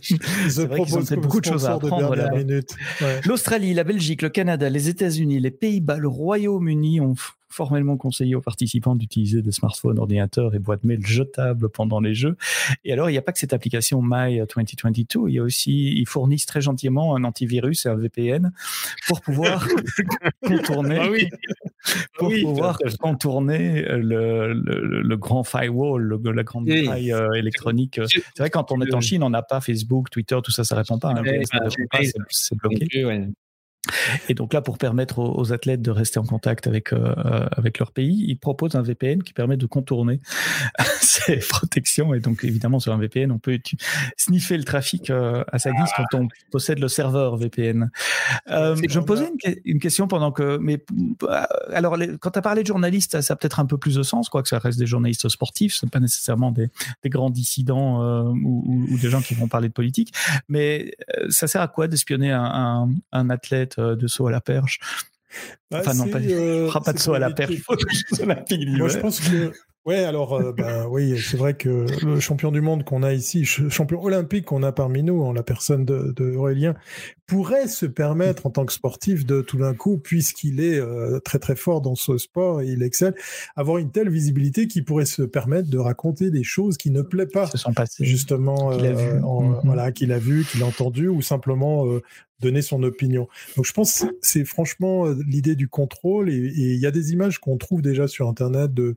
[0.49, 2.17] C'est vrai qu'ils ont beaucoup de choses à apprendre
[3.25, 7.15] L'Australie, la Belgique, le Canada, les États-Unis, les Pays-Bas, le Royaume-Uni ont
[7.51, 12.37] formellement conseillé aux participants d'utiliser des smartphones, ordinateurs et boîtes mail jetables pendant les jeux.
[12.85, 15.93] Et alors, il n'y a pas que cette application My 2022, il y a aussi,
[15.97, 18.53] ils fournissent très gentiment un antivirus et un VPN
[19.09, 19.67] pour pouvoir
[20.47, 21.29] contourner, ah oui.
[22.19, 28.01] pour pouvoir contourner le, le, grand firewall, la grande faille euh, électronique.
[28.07, 30.77] C'est vrai, quand on est en Chine, on n'a pas Facebook, Twitter, tout ça, ça
[30.77, 31.11] répond pas.
[31.11, 31.23] Hein,
[32.31, 32.87] c'est bloqué.
[34.29, 37.15] Et donc là, pour permettre aux, athlètes de rester en contact avec, euh,
[37.53, 40.21] avec leur pays, ils proposent un VPN qui permet de contourner
[41.01, 42.13] ces protections.
[42.13, 43.59] Et donc, évidemment, sur un VPN, on peut
[44.17, 47.91] sniffer le trafic euh, à sa guise quand on possède le serveur VPN.
[48.51, 49.31] Euh, je me posais
[49.65, 50.59] une, question pendant que...
[50.59, 50.85] Mais,
[51.73, 54.29] alors, quand tu as parlé de journalistes, ça a peut-être un peu plus de sens,
[54.29, 56.69] quoi, que ça reste des journalistes sportifs, ce pas nécessairement des,
[57.03, 60.13] des grands dissidents ou, ou, des gens qui vont parler de politique.
[60.49, 60.93] Mais
[61.31, 64.79] ça sert à quoi d'espionner un, un, un athlète euh, de saut à la perche.
[65.71, 67.55] Bah, enfin, non, pas, euh, pas de saut à la perche.
[67.69, 69.53] Moi, je pense que
[69.87, 73.47] Ouais, alors euh, bah, oui, c'est vrai que le champion du monde qu'on a ici,
[73.47, 76.75] champion olympique qu'on a parmi nous, en la personne de, de Aurélien,
[77.31, 81.39] pourrait se permettre en tant que sportif de tout d'un coup, puisqu'il est euh, très
[81.39, 83.15] très fort dans ce sport et il excelle,
[83.55, 87.29] avoir une telle visibilité qui pourrait se permettre de raconter des choses qui ne plaît
[87.29, 89.61] pas, se sont passées, justement, qu'il a vu, euh, mm-hmm.
[89.63, 91.87] voilà, qu'il a vu, qu'il a entendu, ou simplement
[92.41, 93.29] donner son opinion.
[93.57, 97.39] Donc je pense que c'est franchement l'idée du contrôle et il y a des images
[97.39, 98.97] qu'on trouve déjà sur internet de,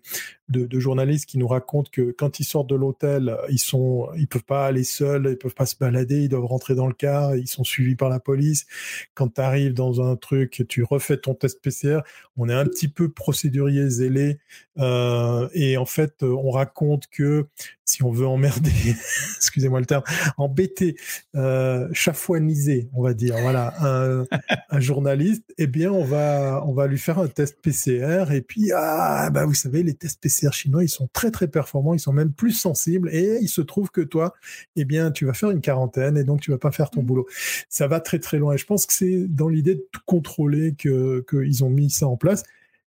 [0.49, 4.27] de, de, journalistes qui nous racontent que quand ils sortent de l'hôtel, ils sont, ils
[4.27, 7.35] peuvent pas aller seuls, ils peuvent pas se balader, ils doivent rentrer dans le car,
[7.35, 8.65] ils sont suivis par la police.
[9.13, 11.99] Quand tu arrives dans un truc, tu refais ton test PCR.
[12.37, 14.39] On est un petit peu procédurier zélé
[14.79, 17.45] euh, et en fait, on raconte que
[17.85, 18.71] si on veut emmerder,
[19.37, 20.03] excusez-moi le terme,
[20.37, 20.95] embêter,
[21.35, 24.25] euh, chafouaniser, on va dire, voilà, un,
[24.69, 28.71] un, journaliste, eh bien, on va, on va lui faire un test PCR et puis,
[28.73, 32.13] ah, bah, vous savez, les tests PCR chinois, ils sont très, très performants, ils sont
[32.13, 34.33] même plus sensibles et il se trouve que toi,
[34.75, 37.05] eh bien, tu vas faire une quarantaine et donc tu vas pas faire ton mmh.
[37.05, 37.27] boulot.
[37.69, 40.75] Ça va très, très loin et je pense que c'est dans l'idée de tout contrôler
[40.75, 42.43] que, qu'ils ont mis ça en place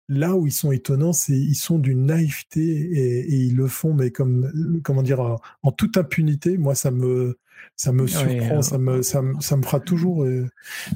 [0.09, 4.11] là où ils sont étonnants, c'est ils sont d'une naïveté et, ils le font, mais
[4.11, 5.21] comme comment dire,
[5.63, 6.59] en, toute impunité.
[6.59, 7.39] Moi, ça me
[7.75, 10.49] ça me surprend, ça me ça, me fera toujours euh,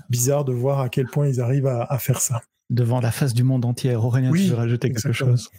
[0.09, 2.43] bizarre de voir à quel point ils arrivent à, faire ça.
[2.69, 5.51] Devant la face du monde entier, Aurélien, oui, tu veux rajouter quelque chose?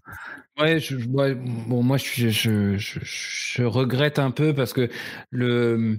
[0.60, 4.90] Ouais, je, bon, moi, je, je, je, regrette un peu parce que
[5.30, 5.98] le, euh,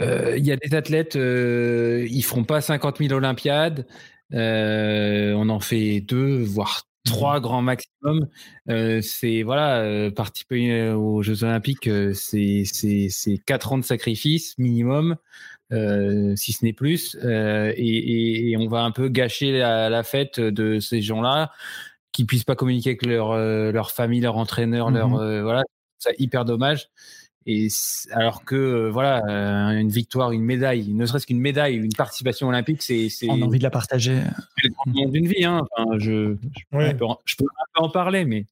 [0.00, 3.86] il y a des athlètes, euh, ils feront pas 50 000 Olympiades.
[4.32, 7.42] Euh, on en fait deux, voire trois mmh.
[7.42, 8.28] grands maximum.
[8.68, 15.16] Euh, c'est voilà, euh, participer aux Jeux Olympiques, c'est c'est quatre ans de sacrifice minimum,
[15.70, 21.50] si ce n'est plus, et, on va un peu gâcher la, fête de ces gens-là
[22.12, 25.62] qui puissent pas communiquer avec leur leur famille, leur entraîneur, leur mmh voilà,
[25.98, 26.88] c'est hyper dommage.
[27.46, 27.68] Et
[28.12, 32.48] alors que euh, voilà, euh, une victoire, une médaille, ne serait-ce qu'une médaille, une participation
[32.48, 34.22] olympique, c'est on a envie de la partager.
[34.62, 35.44] C'est le d'une vie.
[35.44, 35.66] Hein.
[35.76, 38.46] Enfin, je, je, peux, un peu en parler, mais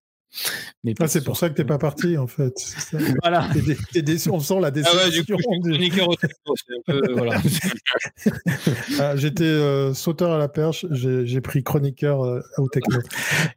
[0.85, 2.55] mais ah, c'est pour ça que t'es pas parti en fait.
[3.23, 3.49] Voilà.
[3.93, 4.99] T'es, déçu, on sent la déception.
[5.01, 5.37] Ah ouais, du coup,
[7.17, 7.41] voilà.
[9.01, 12.99] ah, j'étais euh, sauteur à la perche, j'ai, pris chroniqueur euh, au techno.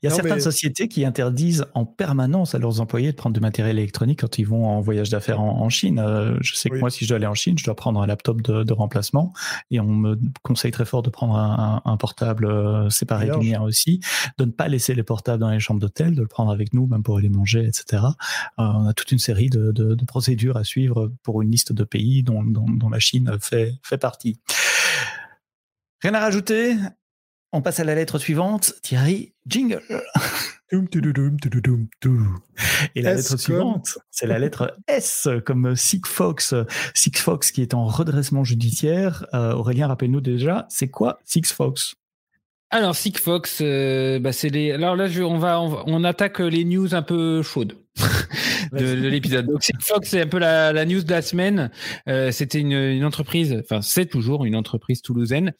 [0.01, 3.39] Il y a certaines sociétés qui interdisent en permanence à leurs employés de prendre du
[3.39, 5.99] matériel électronique quand ils vont en voyage d'affaires en, Chine.
[5.99, 8.07] Euh, je sais que moi, si je dois aller en Chine, je dois prendre un
[8.07, 9.31] laptop de, remplacement
[9.71, 14.01] et on me conseille très fort de prendre un, portable séparé du mien aussi,
[14.37, 16.87] de ne pas laisser les portables dans les chambres d'hôtel, de le prendre avec nous,
[16.87, 18.03] même pour aller manger, etc.
[18.59, 22.23] Euh, on a toute une série de, procédures à suivre pour une liste de pays
[22.23, 22.43] dont,
[22.89, 24.39] la Chine fait, fait partie.
[26.01, 26.75] Rien à rajouter?
[27.51, 28.73] On passe à la lettre suivante.
[28.81, 29.81] Thierry, jingle
[32.95, 36.55] et la lettre suivante, c'est la lettre S comme Sigfox.
[36.93, 39.25] Sigfox qui est en redressement judiciaire.
[39.33, 41.95] Euh, Aurélien, rappelle-nous déjà, c'est quoi Sigfox
[42.75, 44.71] alors Sigfox, euh, bah c'est les.
[44.71, 47.77] Alors là, je, on va, on, attaque les news un peu chaudes
[48.73, 49.45] de, l'épisode.
[49.45, 51.71] Donc Sigfox, c'est un peu la, la, news de la semaine.
[52.09, 55.53] Euh, C'était une, une, entreprise, enfin c'est toujours une entreprise toulousaine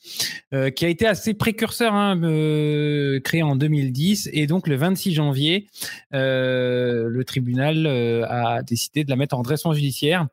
[0.54, 5.14] euh, qui a été assez précurseur, hein, euh, créée en 2010, et donc le 26
[5.14, 5.68] janvier,
[6.14, 7.88] euh, le tribunal
[8.28, 10.28] a décidé de la mettre en redressement judiciaire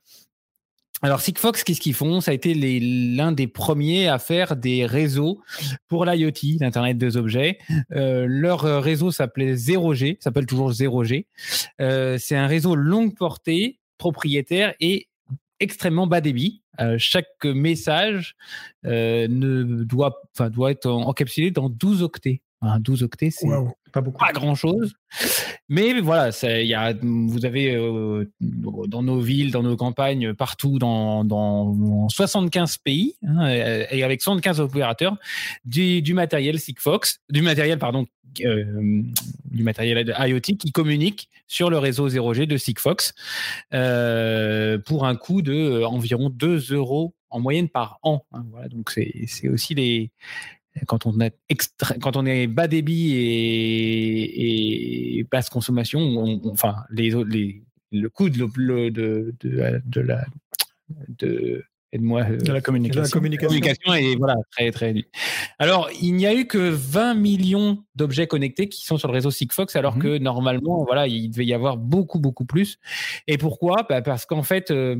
[1.02, 2.20] alors Sigfox, qu'est-ce qu'ils font?
[2.20, 5.40] Ça a été l'un des premiers à faire des réseaux
[5.88, 7.58] pour l'IoT, l'Internet des objets.
[7.90, 11.26] Euh, leur réseau s'appelait 0G, s'appelle toujours 0G.
[11.80, 15.08] Euh, c'est un réseau longue portée, propriétaire et
[15.58, 16.62] extrêmement bas débit.
[16.80, 18.36] Euh, chaque message
[18.84, 22.42] ne doit, doit être encapsulé dans 12 octets.
[22.80, 23.48] 12 octets, c'est
[23.92, 24.24] pas beaucoup.
[24.24, 24.94] Pas grand chose.
[25.68, 31.24] Mais voilà, y a, vous avez euh, dans nos villes, dans nos campagnes, partout dans,
[31.24, 33.46] dans 75 pays, hein,
[33.90, 35.16] et avec 75 opérateurs,
[35.64, 38.06] du, du matériel Sigfox, du matériel, pardon,
[38.44, 39.02] euh,
[39.50, 43.12] du matériel IoT qui communique sur le réseau 0G de Sigfox
[43.74, 48.24] euh, pour un coût de environ 2 euros en moyenne par an.
[48.32, 50.10] Hein, voilà, donc c'est aussi les
[50.86, 51.36] quand on est
[52.00, 59.34] quand on est bas débit et, basse consommation, enfin les, les, le coût de, de,
[59.40, 60.26] de, la
[61.08, 61.64] de
[61.98, 63.02] moi de la communication.
[63.02, 63.94] La communication.
[63.94, 64.94] est voilà très très.
[65.58, 69.30] Alors il n'y a eu que 20 millions d'objets connectés qui sont sur le réseau
[69.30, 70.02] Sigfox, alors mhm.
[70.02, 72.78] que normalement voilà il devait y avoir beaucoup beaucoup plus.
[73.26, 73.86] Et pourquoi?
[73.88, 74.96] Bah, Parce qu'en fait euh,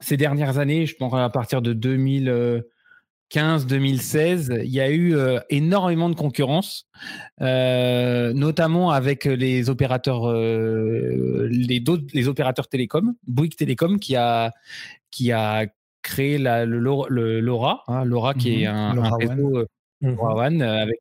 [0.00, 2.64] ces dernières années, je pense à partir de 2000
[3.32, 6.86] 2015-2016, il y a eu euh, énormément de concurrence,
[7.40, 14.52] euh, notamment avec les opérateurs, euh, les, les opérateurs télécoms, Bouygues Télécom qui a
[15.10, 15.66] qui a
[16.02, 16.78] créé la, le,
[17.40, 18.74] LoRa, hein, LoRa qui est mhm.
[18.74, 19.66] un, un réseau
[20.02, 20.60] Mmh.
[20.60, 21.00] avec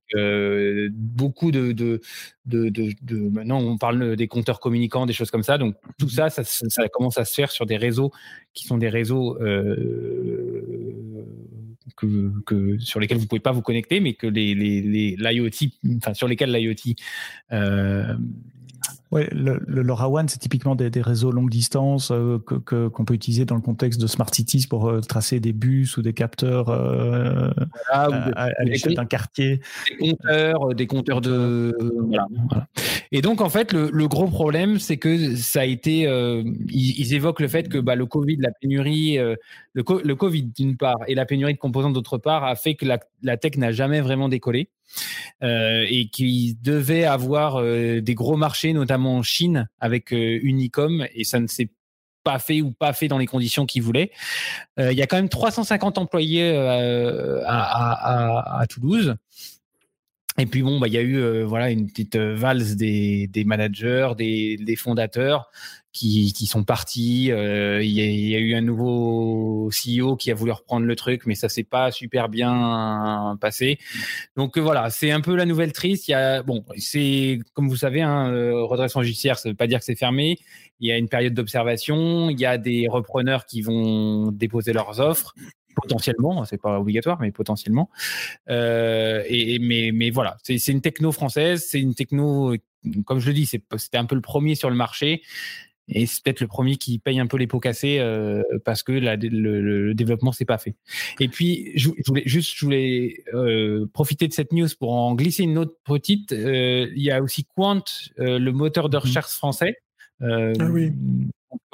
[0.94, 2.00] beaucoup de, de,
[2.46, 5.58] de, de, Maintenant, on parle des compteurs communicants, des choses comme ça.
[5.58, 8.12] Donc, tout ça, ça, ça commence à se faire sur des réseaux
[8.54, 9.38] qui sont des réseaux
[11.96, 16.28] que, sur lesquels vous pouvez pas vous connecter, mais que les, les, l'IoT, enfin, sur
[16.28, 16.96] lesquels l'IoT
[19.12, 23.14] Ouais, le, le LoRaWAN, c'est typiquement des, des, réseaux longue distance euh, que, qu'on peut
[23.14, 26.70] utiliser dans le contexte de smart cities pour euh, tracer des bus ou des capteurs
[26.70, 27.52] euh,
[27.92, 28.10] à,
[28.64, 29.62] l'échelle d'un quartier.
[29.88, 31.76] Des compteurs, des compteurs de.
[32.08, 32.28] Voilà,
[33.12, 36.02] Et donc, en fait, le, le gros problème, c'est que ça a été.
[36.70, 39.38] Ils, évoquent le fait que bah, le Covid, la pénurie, le,
[39.74, 43.00] le, Covid d'une part et la pénurie de composants d'autre part a fait que la,
[43.22, 44.70] la tech n'a jamais vraiment décollé.
[45.44, 51.06] Euh, et qui devait avoir euh, des gros marchés, notamment en Chine avec euh, Unicom,
[51.14, 51.70] et ça ne s'est
[52.24, 54.12] pas fait ou pas fait dans les conditions qu'ils voulaient.
[54.80, 56.56] il y a quand même 350 employés
[57.46, 59.16] à, à, Toulouse.
[60.38, 64.10] Et puis bon, bah il y a eu voilà une petite valse des, des managers,
[64.18, 65.50] des, des fondateurs
[65.96, 67.32] qui, qui sont partis.
[67.32, 71.36] Euh, il, y a, eu un nouveau CEO qui a voulu reprendre le truc, mais
[71.36, 73.80] ça s'est pas super bien passé.
[74.36, 76.10] Donc euh, voilà, c'est un peu la nouvelle triste.
[76.10, 79.56] Il y a bon, c'est comme vous savez, un hein, euh, redressement judiciaire, ça veut
[79.56, 80.38] pas dire que c'est fermé.
[80.82, 82.30] Il y a une période d'observation.
[82.30, 85.34] Il y a des repreneurs qui vont déposer leurs offres
[85.76, 87.90] potentiellement, c'est pas obligatoire, mais potentiellement.
[88.50, 92.56] Euh, et, mais, mais voilà, c'est une techno française, c'est une techno,
[93.06, 95.22] comme je le dis, c'était un peu le premier sur le marché.
[95.88, 98.92] Et c'est peut-être le premier qui paye un peu les pots cassés euh, parce que
[98.92, 100.76] la, le, le, développement s'est pas fait.
[101.20, 105.44] Et puis, je, voulais juste, je voulais euh, profiter de cette news pour en glisser
[105.44, 106.32] une autre petite.
[106.32, 107.84] Il y a aussi Quant,
[108.18, 109.04] le moteur de mhm.
[109.04, 109.78] recherche français.
[110.22, 110.92] Euh, ah oui.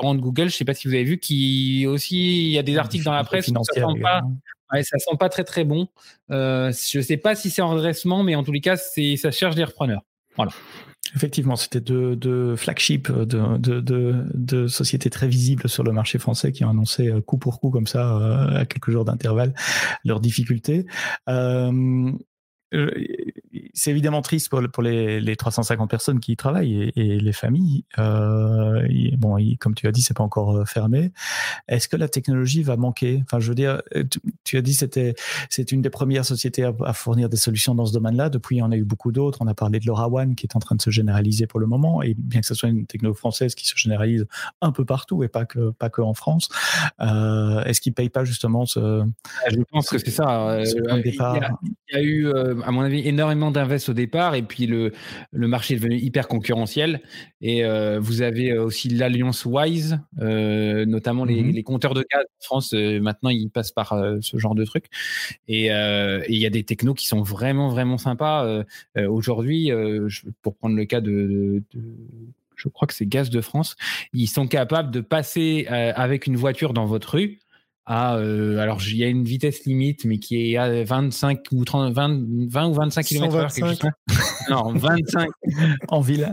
[0.01, 2.77] De Google, je sais pas si vous avez vu, qui aussi, il y a des
[2.77, 3.45] articles dans la presse.
[3.45, 4.21] Ça sent pas,
[4.73, 5.87] ouais, ça sent pas très très bon.
[6.31, 9.31] Euh, je sais pas si c'est en redressement, mais en tous les cas, c'est ça
[9.31, 10.01] cherche des repreneurs.
[10.35, 10.51] Voilà.
[11.15, 16.19] Effectivement, c'était deux, deux flagships de, de, de, de, sociétés très visibles sur le marché
[16.19, 19.53] français qui ont annoncé euh, coup pour coup comme ça euh, à quelques jours d'intervalle
[20.05, 20.85] leurs difficultés.
[21.27, 22.11] Euh,
[23.73, 27.33] c'est évidemment triste pour, pour les, les, 350 personnes qui y travaillent et, et les
[27.33, 27.85] familles.
[27.99, 31.11] Euh, bon, comme tu as dit, c'est pas encore euh, fermé.
[31.67, 33.21] Est-ce que la technologie va manquer?
[33.23, 34.03] Enfin, je veux dire, euh,
[34.43, 35.15] tu, as dit c'était
[35.49, 38.29] c'est une des premières sociétés à, à, fournir des solutions dans ce domaine-là.
[38.29, 39.39] Depuis, il y en a eu beaucoup d'autres.
[39.41, 42.01] On a parlé de LoRaWAN qui est en train de se généraliser pour le moment,
[42.01, 44.25] et bien que ce soit une technologie française qui se généralise
[44.61, 46.49] un peu partout et pas que pas que en France.
[47.01, 49.03] Euh, Est-ce qu'ils payent pas justement ce
[49.45, 50.59] ah, Je pense que c'est ça.
[50.59, 51.51] il, y a,
[51.89, 54.91] il y a eu à mon avis, énormément d'invest au départ et puis le,
[55.31, 57.01] le marché est devenu hyper concurrentiel.
[57.41, 61.51] Et euh, vous avez euh, aussi l'alliance Wise, euh, notamment les, mhm.
[61.51, 62.73] les, compteurs de gaz en France.
[62.73, 64.85] maintenant, ils passent par ce genre de truc.
[65.47, 68.63] Et il y a des technos qui sont vraiment, vraiment sympas.
[68.97, 69.71] Aujourd'hui,
[70.41, 71.81] pour prendre le cas de, de
[72.55, 73.75] je crois que c'est Gaz de France,
[74.13, 77.39] ils sont capables de passer avec une voiture dans votre rue
[77.85, 81.65] ah, euh, alors il y a une vitesse limite, mais qui est à 25 ou
[81.65, 83.91] 30, 20, 20 ou 25 km/h.
[84.49, 85.29] Non, 25
[85.87, 86.31] en ville.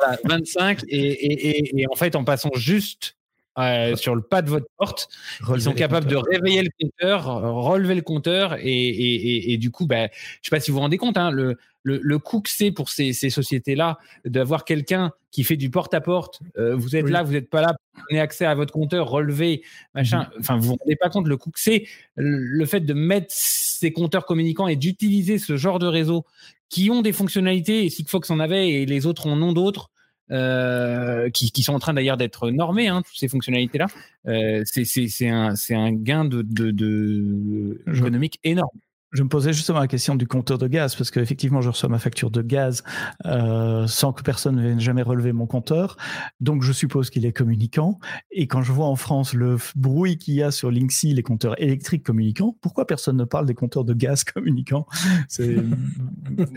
[0.00, 3.16] Voilà, 25 et, et, et, en fait en passant juste
[3.58, 5.08] euh, sur le pas de votre porte,
[5.54, 10.08] ils sont capables de réveiller le compteur, relever le compteur et, et du coup, bah,
[10.12, 12.70] je sais pas si vous vous rendez compte, hein, le, le, le coût que c'est
[12.70, 16.40] pour ces, ces sociétés-là d'avoir quelqu'un qui fait du porte-à-porte.
[16.58, 17.74] Euh, vous êtes là, vous n'êtes pas là
[18.08, 19.62] donner accès à votre compteur, relever,
[19.94, 20.28] machin.
[20.34, 20.40] Mhm.
[20.40, 21.86] Enfin, vous vous rendez pas compte le coût que c'est
[22.16, 26.24] le fait de mettre ces compteurs communicants et d'utiliser ce genre de réseau
[26.68, 29.90] qui ont des fonctionnalités, et Sigfox en avait et les autres en ont d'autres.
[30.30, 33.86] Euh, qui, qui, sont en train d'ailleurs d'être normés, hein, toutes ces fonctionnalités-là,
[34.28, 38.78] euh, c'est un, un, gain de, de, de économique énorme
[39.12, 41.98] je me posais justement la question du compteur de gaz, parce qu'effectivement, je reçois ma
[41.98, 42.82] facture de gaz
[43.26, 45.96] euh, sans que personne ne vienne jamais relever mon compteur.
[46.40, 47.98] Donc, je suppose qu'il est communicant.
[48.30, 51.60] Et quand je vois en France le bruit qu'il y a sur Linksy, les compteurs
[51.60, 54.86] électriques communicants, pourquoi personne ne parle des compteurs de gaz communicants?
[55.28, 55.56] C'est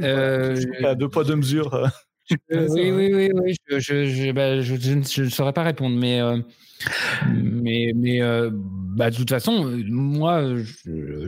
[0.02, 1.90] euh, deux poids, deux mesures.
[2.52, 2.68] Euh.
[2.70, 6.22] oui, oui, oui, oui, je, bah, ne saurais pas répondre, mais
[7.34, 10.44] mais, mais euh, bah, de toute façon, moi,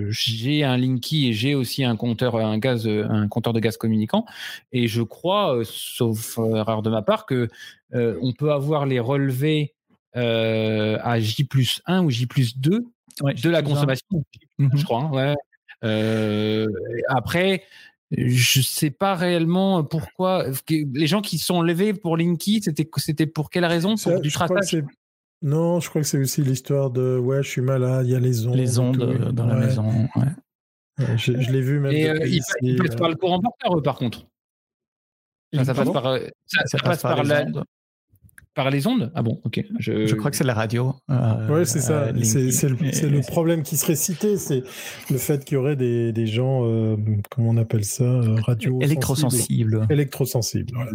[0.09, 4.25] j'ai un Linky et j'ai aussi un compteur, un gaz, un compteur de gaz communicant.
[4.71, 7.49] Et je crois, euh, sauf erreur de ma part, que
[7.93, 9.73] euh, on peut avoir les relevés
[10.13, 12.85] à J plus 1 ou J plus 2
[13.21, 14.23] de la consommation,
[14.57, 14.83] je mhm.
[14.83, 15.11] crois.
[15.13, 15.35] Hein,
[15.83, 16.65] ouais.
[17.07, 17.63] après,
[18.11, 23.49] je sais pas réellement pourquoi les gens qui sont levés pour Linky, c'était c'était pour
[23.49, 23.95] quelle raison?
[23.95, 24.83] Pour du traçage
[25.41, 28.19] non, je crois que c'est aussi l'histoire de ouais, je suis malade, il y a
[28.19, 28.55] les ondes.
[28.55, 31.17] Les ondes euh, dans la maison, ouais.
[31.17, 31.91] je, l'ai vu même.
[31.91, 34.25] Et euh, ils, passent par le courant porteur, eux, par contre.
[35.53, 37.63] ça, passe par, euh, ça, passe par, les ondes.
[38.57, 39.11] Par les ondes?
[39.13, 39.63] Ah bon, ok.
[39.77, 40.95] Je, crois que c'est la radio.
[41.11, 42.11] Euh, ouais, c'est ça.
[42.23, 44.63] C'est le, le, problème qui serait cité, c'est
[45.11, 46.61] le fait qu'il y aurait des, des gens,
[47.29, 48.79] comment on appelle ça, radio.
[48.81, 49.85] Électrosensibles.
[49.91, 50.91] Électrosensibles, voilà.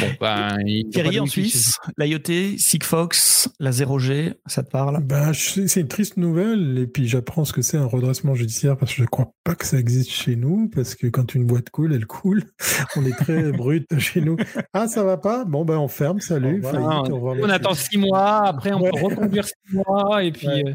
[0.00, 0.58] Bon, ben,
[0.90, 5.02] Thierry en Suisse, l'IoT, Sigfox, la 0G, ça te parle?
[5.02, 8.92] Bah, C'est une triste nouvelle, et puis j'apprends ce que c'est un redressement judiciaire parce
[8.92, 11.70] que je ne crois pas que ça existe chez nous, parce que quand une boîte
[11.70, 12.44] coule, elle coule.
[12.96, 14.36] On est très brut chez nous.
[14.72, 15.44] Ah, ça va pas?
[15.44, 16.62] Bon, ben on ferme, salut.
[16.64, 20.48] on, attend six mois, après on peut reconduire six mois, et puis.
[20.48, 20.72] Euh,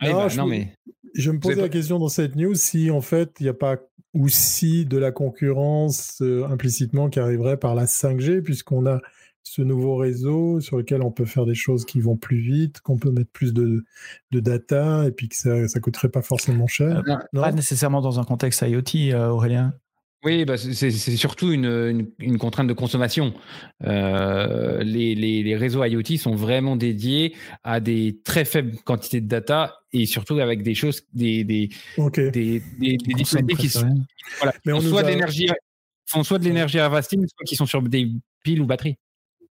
[0.00, 0.74] bah, je, mais...
[1.14, 3.78] je me posais la question dans cette news si en fait il n'y a pas
[4.18, 9.00] aussi de la concurrence euh, implicitement qui arriverait par la 5G, puisqu'on a
[9.42, 12.96] ce nouveau réseau sur lequel on peut faire des choses qui vont plus vite, qu'on
[12.96, 13.84] peut mettre plus de,
[14.32, 17.02] de, data et puis que ça ne coûterait pas forcément cher.
[17.06, 19.72] Euh, pas nécessairement dans un contexte IoT, euh, Aurélien.
[20.26, 23.32] Oui, bah c'est surtout une, une, contrainte de consommation.
[23.84, 29.28] Euh, les, les, les, réseaux IoT sont vraiment dédiés à des très faibles quantités de
[29.28, 33.88] data et surtout avec des choses, des, des, des, des, dispositifs qui sont,
[34.38, 35.48] voilà, Mais on soit, d'énergie,
[36.06, 38.10] font soit de l'énergie à soit qui sont sur des
[38.42, 38.96] piles ou batteries.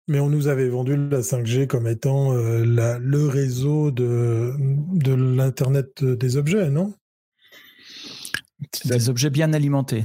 [0.09, 5.15] Mais on nous avait vendu la 5G comme étant euh, la, le réseau de, de
[5.15, 6.95] l'Internet des objets, non?
[8.87, 10.05] Des objets bien alimentés.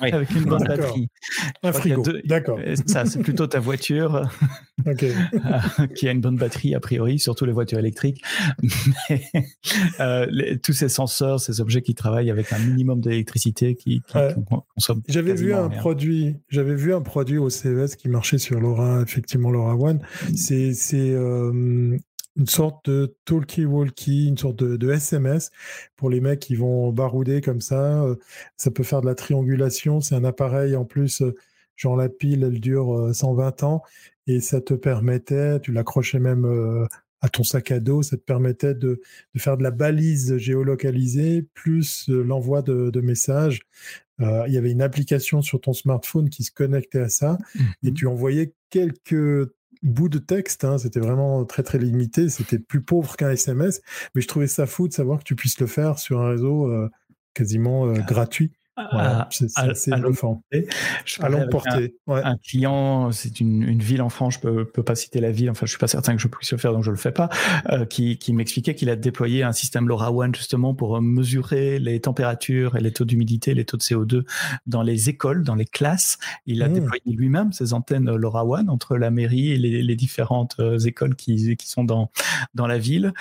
[0.00, 1.08] Avec une bonne batterie.
[1.62, 2.58] Un frigo, d'accord.
[2.86, 4.28] Ça, c'est plutôt ta voiture
[5.94, 8.22] qui a une bonne batterie, a priori, surtout les voitures électriques.
[9.10, 9.22] Mais,
[10.00, 14.02] euh, tous ces senseurs, ces objets qui travaillent avec un minimum d'électricité qui,
[14.74, 15.02] consomment.
[15.08, 19.50] J'avais vu un produit, j'avais vu un produit au CES qui marchait sur LoRa, effectivement
[19.50, 20.00] LoRa One.
[20.34, 21.96] C'est euh,
[22.36, 25.50] une sorte de talkie-walkie, une sorte de, SMS
[25.96, 28.02] pour les mecs qui vont barouder comme ça.
[28.02, 28.16] Euh,
[28.56, 30.00] ça peut faire de la triangulation.
[30.00, 31.34] C'est un appareil en plus, euh,
[31.76, 33.82] genre la pile, elle dure 120 euh, ans
[34.26, 36.46] et ça te permettait, tu l'accrochais même
[37.22, 39.00] à ton sac à dos, ça te permettait de,
[39.36, 43.62] faire de la balise géolocalisée plus l'envoi de, messages.
[44.20, 47.36] il y avait une application sur ton smartphone qui se connectait à ça
[47.82, 49.50] et mmh tu envoyais quelques
[49.82, 53.80] bout de texte, hein, c'était vraiment très très limité, c'était plus pauvre qu'un SMS,
[54.14, 56.70] mais je trouvais ça fou de savoir que tu puisses le faire sur un réseau
[56.70, 56.88] euh,
[57.34, 58.52] quasiment euh, gratuit.
[58.76, 60.42] Voilà, c'est assez bluffant.
[61.20, 61.94] À l'emporter.
[62.06, 62.22] Ouais.
[62.24, 65.50] Un client, c'est une, une, ville en France, je peux, peux pas citer la ville,
[65.50, 67.28] enfin je suis pas certain que je puisse le faire, donc je le fais pas,
[67.70, 72.00] euh, qui, qui m'expliquait qu'il a déployé un système LoRaWAN justement pour euh, mesurer les
[72.00, 74.24] températures et les taux d'humidité, les taux de CO2
[74.66, 76.18] dans les écoles, dans les classes.
[76.46, 76.72] Il a mmh.
[76.72, 81.56] déployé lui-même ses antennes LoRaWAN entre la mairie et les, les différentes euh, écoles qui,
[81.56, 82.10] qui sont dans,
[82.54, 83.12] dans la ville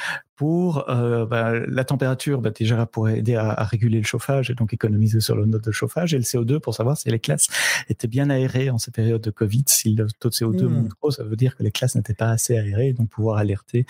[0.41, 4.55] pour euh, bah, la température, bah, déjà pour aider à, à, réguler le chauffage et
[4.55, 7.47] donc économiser sur le note de chauffage, et le CO2 pour savoir si les classes
[7.89, 9.65] étaient bien aérées en ces périodes de Covid.
[9.67, 10.67] Si le taux de CO2 mmh.
[10.67, 13.85] monte trop, ça veut dire que les classes n'étaient pas assez aérées, donc pouvoir alerter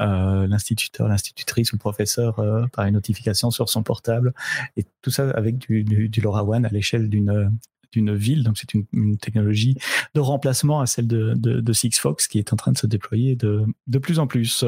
[0.00, 4.32] euh, l'instituteur, l'institutrice ou le professeur euh, par une notification sur son portable,
[4.76, 7.50] et tout ça avec du, du, du LoRaWAN à l'échelle d'une
[7.96, 8.42] d'une ville.
[8.42, 8.86] Donc c'est une,
[9.18, 9.76] technologie
[10.14, 13.34] de remplacement à celle de, de, de Sixfox qui est en train de se déployer
[13.34, 14.64] de, de plus en plus.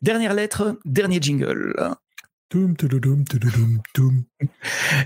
[0.00, 1.74] Dernière lettre, dernier jingle.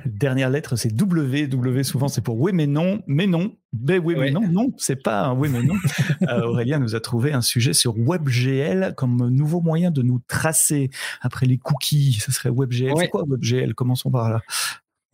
[0.04, 1.46] Dernière lettre, c'est W.
[1.46, 3.56] W, souvent, c'est pour oui, mais non, mais non.
[3.72, 5.74] Ben oui, mais non, non, c'est pas un oui, mais non.
[6.28, 10.90] euh, Aurélien nous a trouvé un sujet sur WebGL comme nouveau moyen de nous tracer
[11.22, 12.18] après les cookies.
[12.20, 12.92] Ce serait WebGL.
[12.98, 13.74] C'est quoi WebGL?
[13.74, 14.42] Commençons par là.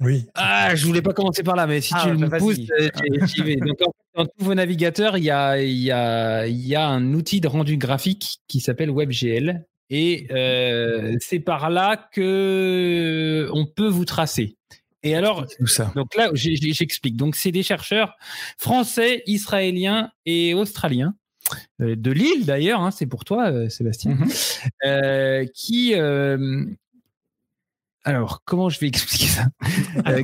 [0.01, 0.27] Oui.
[0.35, 2.89] Ah, je voulais pas commencer par là, mais si ah, tu me bah, pousses, euh,
[3.27, 3.57] j'y vais.
[3.57, 3.79] Donc,
[4.15, 7.41] dans tous vos navigateurs, il y a, il y, a, il y a un outil
[7.41, 9.65] de rendu graphique qui s'appelle WebGL.
[9.91, 14.57] Et euh, c'est par là que on peut vous tracer.
[15.03, 15.45] Et alors,
[15.95, 17.17] donc là, j'explique.
[17.17, 18.17] Donc, c'est des chercheurs
[18.59, 21.15] français, israéliens et australiens
[21.83, 24.17] euh, de Lille d'ailleurs, hein, c'est pour toi, Sébastien,
[24.83, 25.51] mm-hmm.
[25.53, 25.95] qui
[28.05, 29.47] alors, comment je vais expliquer ça?
[30.07, 30.23] Euh,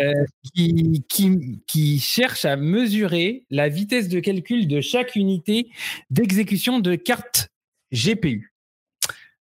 [0.00, 0.24] euh,
[0.54, 5.70] qui, qui, qui, cherche à mesurer la vitesse de calcul de chaque unité
[6.10, 7.48] d'exécution de carte
[7.92, 8.52] GPU.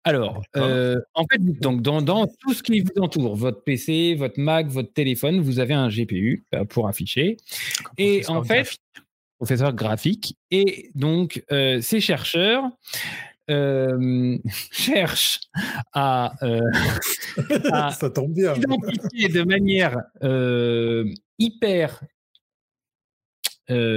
[0.03, 4.39] Alors, euh, en fait, donc dans, dans, tout ce qui vous entoure, votre PC, votre
[4.39, 7.37] Mac, votre téléphone, vous avez un GPU pour afficher.
[7.97, 8.77] Et en fait,
[9.37, 10.35] professeur graphique.
[10.49, 12.63] Et donc, ces chercheurs
[13.51, 14.37] euh,
[14.71, 15.41] cherche
[15.93, 16.61] à, euh,
[18.57, 21.05] identifier de manière euh,
[21.37, 22.03] hyper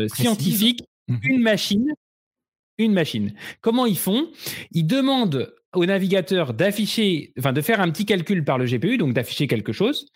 [0.08, 1.18] scientifique mhm.
[1.24, 1.94] une machine.
[2.78, 3.34] Une machine.
[3.60, 4.30] Comment ils font?
[4.70, 9.14] Ils demandent au navigateur d'afficher, enfin de faire un petit calcul par le GPU, donc
[9.14, 10.06] d'afficher quelque chose,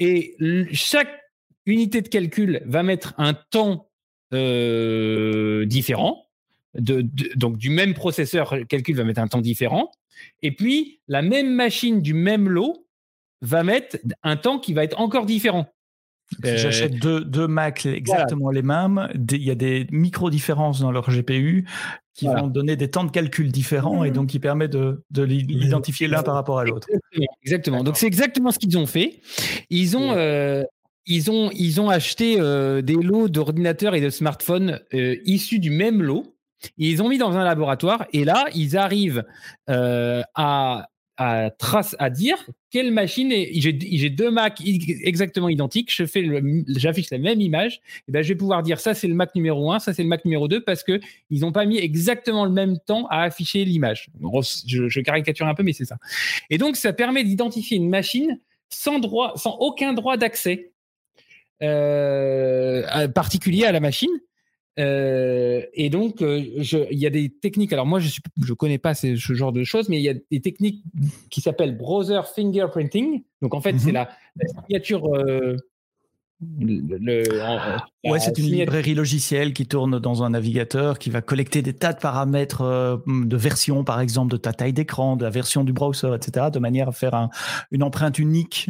[0.00, 0.36] et
[0.72, 1.20] chaque
[1.66, 3.88] unité de calcul va mettre un temps
[4.32, 6.24] différent
[6.74, 9.90] donc du même processeur, le calcul va mettre un temps différent.
[10.42, 12.86] Et puis, la même machine du même lot
[13.42, 15.66] va mettre un temps qui va être encore différent.
[16.42, 21.10] Si j'achète deux, deux Mac exactement les mêmes, il y a des micro-différences dans leur
[21.10, 21.66] GPU
[22.14, 26.08] qui vont donner des temps de calcul différents et donc qui permet de, de l'identifier
[26.08, 26.88] l'un par rapport à l'autre.
[27.42, 27.84] Exactement.
[27.84, 29.20] Donc c'est exactement ce qu'ils ont fait.
[29.68, 30.62] Ils ont, euh,
[31.06, 35.70] ils ont, ils ont acheté euh, des lots d'ordinateurs et de smartphones euh, issus du
[35.70, 36.33] même lot
[36.76, 39.24] ils ont mis dans un laboratoire et là, ils arrivent
[39.70, 42.36] euh, à, à, trace, à dire
[42.70, 43.50] quelle machine est.
[43.54, 47.80] J'ai deux Mac exactement identiques, j'affiche la même image.
[48.08, 50.08] Et ben, je vais pouvoir dire ça, c'est le Mac numéro 1, ça, c'est le
[50.08, 51.00] Mac numéro 2 parce que
[51.30, 54.08] ils n'ont pas mis exactement le même temps à afficher l'image.
[54.66, 55.98] Je, je caricature un peu, mais c'est ça.
[56.50, 60.70] Et donc, ça permet d'identifier une machine sans, droit, sans aucun droit d'accès.
[61.62, 64.10] Euh, particulier à la machine
[64.78, 67.72] euh, et donc, euh, il y a des techniques.
[67.72, 70.14] Alors moi, je ne je connais pas ce, genre de choses, mais il y a
[70.30, 70.82] des techniques
[71.30, 73.22] qui s'appellent browser fingerprinting.
[73.42, 73.94] Donc en fait, c'est mhm.
[73.94, 74.08] la,
[74.62, 75.06] signature.
[75.14, 75.56] Euh,
[78.04, 81.92] ouais, c'est une librairie logicielle qui tourne dans un navigateur, qui va collecter des tas
[81.92, 86.14] de paramètres de version, par exemple, de ta taille d'écran, de la version du browser,
[86.14, 87.30] etc., de manière à faire un,
[87.70, 88.68] une empreinte unique,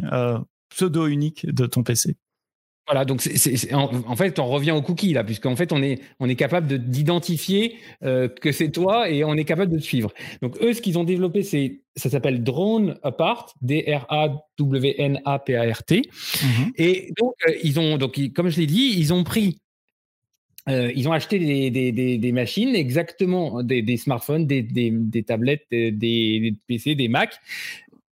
[0.69, 2.15] pseudo unique de ton PC.
[2.87, 6.29] Voilà, donc c'est, en, fait, on revient au cookie là, puisqu'en fait, on est, on
[6.29, 10.13] est capable d'identifier euh, que c'est toi et on est capable de te suivre.
[10.43, 14.11] Donc eux, ce qu'ils ont développé, c'est, ça s'appelle Drone Apart, D-R-A-W-N-A-P-A-R-T.
[16.01, 16.71] Mm-hmm.
[16.77, 19.57] Et donc euh, ils ont, donc comme je l'ai dit, ils ont pris
[20.67, 26.55] euh, ils ont acheté des, des, des, des machines, exactement des, smartphones, des, tablettes, des,
[26.67, 27.39] PC, des Mac,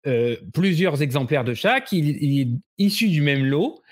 [0.06, 1.92] euh, plusieurs exemplaires de chaque,
[2.78, 3.82] issus du même lot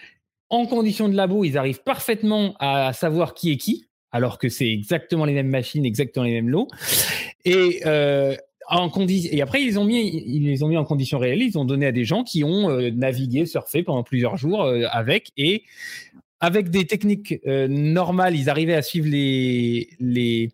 [0.54, 4.70] en condition de labo, ils arrivent parfaitement à savoir qui est qui, alors que c'est
[4.70, 6.68] exactement les mêmes machines, exactement les mêmes lots.
[7.44, 8.36] Et euh,
[8.68, 12.06] après ils ont mis les ont mis en conditions réelles ils ont donné à des
[12.06, 15.64] gens qui ont euh, navigué surfé pendant plusieurs jours euh, avec et
[16.40, 20.50] avec des techniques normales ils arrivaient à suivre les les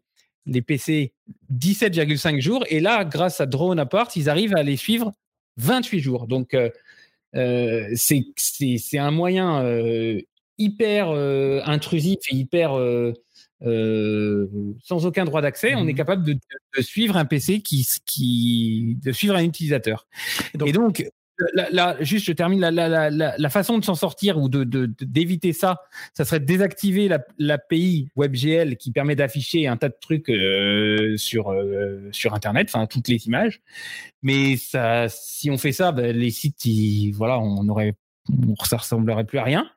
[0.46, 1.12] les PC
[1.54, 5.12] 17,5 jours et là grâce à Drone Apart ils arrivent à les suivre
[5.58, 6.56] 28 jours donc
[7.34, 10.20] c'est un moyen euh,
[10.58, 12.72] hyper euh, intrusif et hyper
[14.82, 16.38] sans aucun droit d'accès, on est mmh capable de,
[16.80, 20.06] suivre un PC qui, qui de suivre un utilisateur.
[20.64, 21.04] Et donc,
[21.54, 22.60] là, juste, je termine.
[22.60, 25.82] La, la, façon de s'en sortir ou d'éviter ça,
[26.14, 31.50] ça serait de désactiver l'API WebGL qui permet d'afficher un tas de trucs euh, sur,
[31.50, 33.60] euh, sur Internet, enfin toutes les images.
[34.22, 34.56] Mais
[35.08, 36.66] si on fait ça, ben, les sites,
[37.14, 37.94] voilà, on aurait
[38.64, 39.70] ça ressemblerait plus à rien.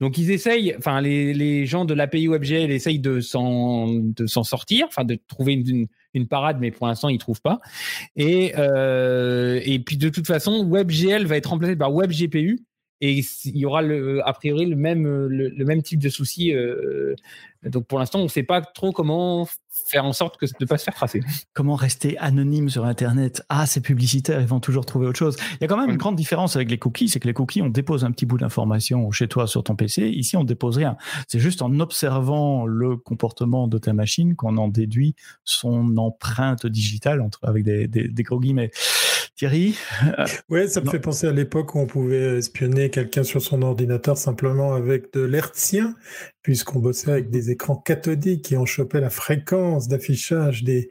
[0.00, 4.42] Donc ils essayent, enfin les, les gens de l'API WebGL essayent de s'en de s'en
[4.42, 5.86] sortir, enfin de trouver une, une,
[6.28, 7.60] parade, mais pour l'instant ils trouvent pas.
[8.16, 12.60] Et euh, et puis de toute façon WebGL va être remplacé par WebGPU
[13.02, 16.54] et il y aura le, a priori le même, le, même type de souci.
[16.54, 17.16] Euh,
[17.64, 19.48] donc pour l'instant, on ne sait pas trop comment
[19.88, 21.20] faire en sorte que de ne pas se faire tracer.
[21.52, 23.42] Comment rester anonyme sur Internet?
[23.48, 25.36] Ah, ces publicitaires, ils vont toujours trouver autre chose.
[25.54, 27.60] Il y a quand même une grande différence avec les cookies, c'est que les cookies,
[27.60, 30.08] on dépose un petit bout d'information chez toi sur ton PC.
[30.08, 30.96] Ici, on ne dépose rien.
[31.26, 37.20] C'est juste en observant le comportement de ta machine qu'on en déduit son empreinte digitale,
[37.20, 38.70] entre, avec des, des gros guillemets.
[39.36, 39.76] Thierry
[40.18, 43.62] euh, Oui, ça me fait penser à l'époque où on pouvait espionner quelqu'un sur son
[43.62, 45.94] ordinateur simplement avec de l'hertzien,
[46.42, 50.90] puisqu'on bossait avec des écrans cathodiques et on chopait la fréquence d'affichage des,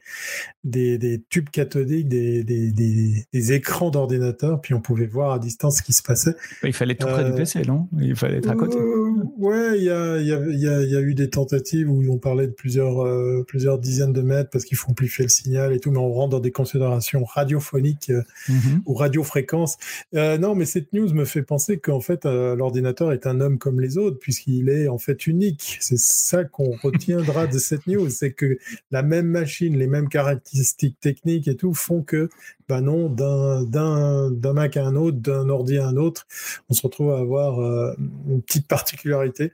[0.63, 5.93] des, tubes cathodiques, des, des, écrans d'ordinateur, puis on pouvait voir à distance ce qui
[5.93, 6.35] se passait.
[6.63, 7.87] Il fallait être tout près du euh, PC, non?
[7.99, 8.77] Il fallait être à côté.
[9.21, 12.47] Euh, ouais, il y a, y, a, y a, eu des tentatives où on parlait
[12.47, 13.05] de plusieurs,
[13.45, 16.31] plusieurs dizaines de mètres parce qu'il faut amplifier le signal et tout, mais on rentre
[16.31, 18.11] dans des considérations radiophoniques
[18.49, 18.81] Mhm.
[18.85, 19.77] ou radiofréquence.
[20.15, 23.57] Euh, non, mais cette news me fait penser qu'en fait, euh, l'ordinateur est un homme
[23.57, 25.77] comme les autres, puisqu'il est en fait unique.
[25.81, 28.57] C'est ça qu'on retiendra de cette news, c'est que
[28.91, 32.29] la même machine, les mêmes caractéristiques techniques et tout font que,
[32.71, 36.25] ben non, d'un Mac à un autre, d'un ordi à un autre,
[36.69, 37.93] on se retrouve à avoir euh,
[38.27, 39.51] une petite particularité.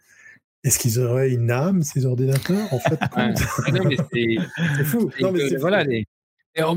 [0.64, 3.00] Est-ce qu'ils auraient une âme, ces ordinateurs En fait,
[4.78, 5.10] c'est fou.
[5.22, 6.06] Non, mais voilà, les,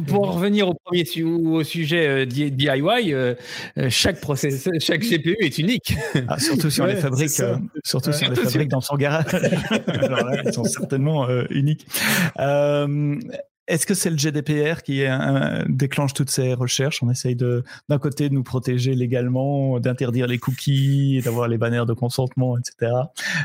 [0.07, 0.31] pour mmh.
[0.31, 3.35] revenir au premier au sujet euh, DIY, euh,
[3.79, 5.95] euh, chaque processeur, chaque CPU est unique.
[6.29, 7.31] Ah, surtout si on les fabrique,
[7.85, 9.33] surtout si on les fabrique dans son garage.
[9.87, 11.87] Alors là, ils sont certainement uniques.
[13.71, 15.05] Est-ce que c'est le GDPR qui
[15.69, 17.03] déclenche toutes ces recherches?
[17.03, 21.95] On essaye d'un côté, de nous protéger légalement, d'interdire les cookies, d'avoir les bannières de
[21.95, 22.93] consentement, etc.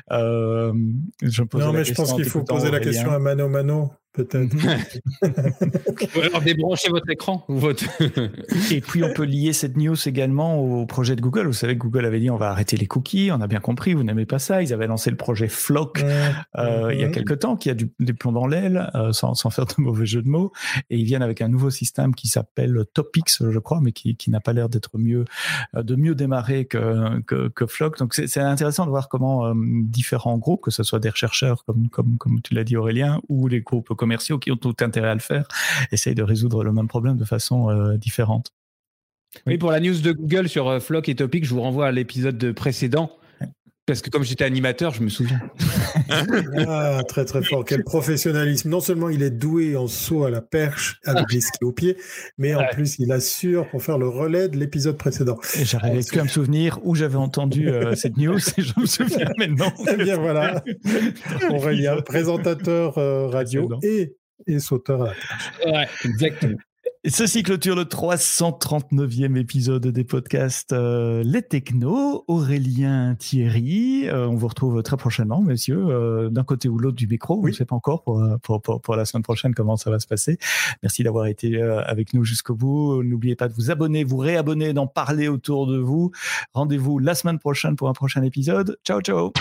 [0.10, 4.56] je non, mais je pense qu'il faut poser la question à Mano Mano peut-être.
[6.16, 7.44] Ou alors débranchez votre écran.
[7.48, 7.86] Votre...
[8.72, 11.48] et puis on peut lier cette news également au projet de Google.
[11.48, 13.94] Vous savez que Google avait dit on va arrêter les cookies, on a bien compris,
[13.94, 14.62] vous n'aimez pas ça.
[14.62, 16.04] Ils avaient lancé le projet Flock
[16.58, 19.34] euh, il y a quelques temps, qui a du, des plombs dans l'aile, euh, sans,
[19.34, 20.52] sans, faire de mauvais jeu de mots.
[20.90, 24.30] Et ils viennent avec un nouveau système qui s'appelle Topics, je crois, mais qui, qui
[24.30, 25.26] n'a pas l'air d'être mieux,
[25.76, 27.98] euh, de mieux démarrer que, que, que Flock.
[27.98, 32.18] Donc c'est intéressant de voir comment différents groupes, que ce soit des chercheurs comme, comme,
[32.18, 35.20] comme tu l'as dit Aurélien, ou les groupes commerciaux qui ont tout intérêt à le
[35.20, 35.48] faire
[35.92, 38.52] essayent de résoudre le même problème de façon euh, différente.
[39.48, 41.92] Oui, pour la news de Google sur euh, Flock et Topic, je vous renvoie à
[41.92, 43.10] l'épisode précédent
[43.86, 45.40] parce que comme j'étais animateur, je me souviens.
[46.68, 47.64] ah, très très fort.
[47.66, 48.70] Quel professionnalisme.
[48.70, 51.98] Non seulement il est doué en saut à la perche avec les skis au pied,
[52.38, 55.40] mais en plus il assure pour faire le relais de l'épisode précédent.
[55.60, 58.86] Et j'arrivais plus à me souvenir où j'avais entendu euh, cette news et je me
[58.86, 59.72] souviens maintenant.
[59.88, 60.64] Eh bien voilà.
[61.50, 64.16] Aurélien, présentateur euh, radio et,
[64.48, 65.52] et sauteur à la perche.
[65.66, 66.58] Ouais, exactement.
[67.08, 72.26] Ceci clôture le 339e épisode des podcasts euh, Les Technos.
[72.28, 77.06] Aurélien Thierry, euh, on vous retrouve très prochainement, messieurs, euh, d'un côté ou l'autre du
[77.06, 77.36] micro.
[77.36, 77.44] Oui.
[77.44, 80.00] On ne sait pas encore pour, pour, pour, pour, la semaine prochaine comment ça va
[80.00, 80.40] se passer.
[80.82, 83.04] Merci d'avoir été avec nous jusqu'au bout.
[83.04, 86.10] N'oubliez pas de vous abonner, vous réabonner, d'en parler autour de vous.
[86.54, 88.80] Rendez-vous la semaine prochaine pour un prochain épisode.
[88.84, 89.32] Ciao, ciao.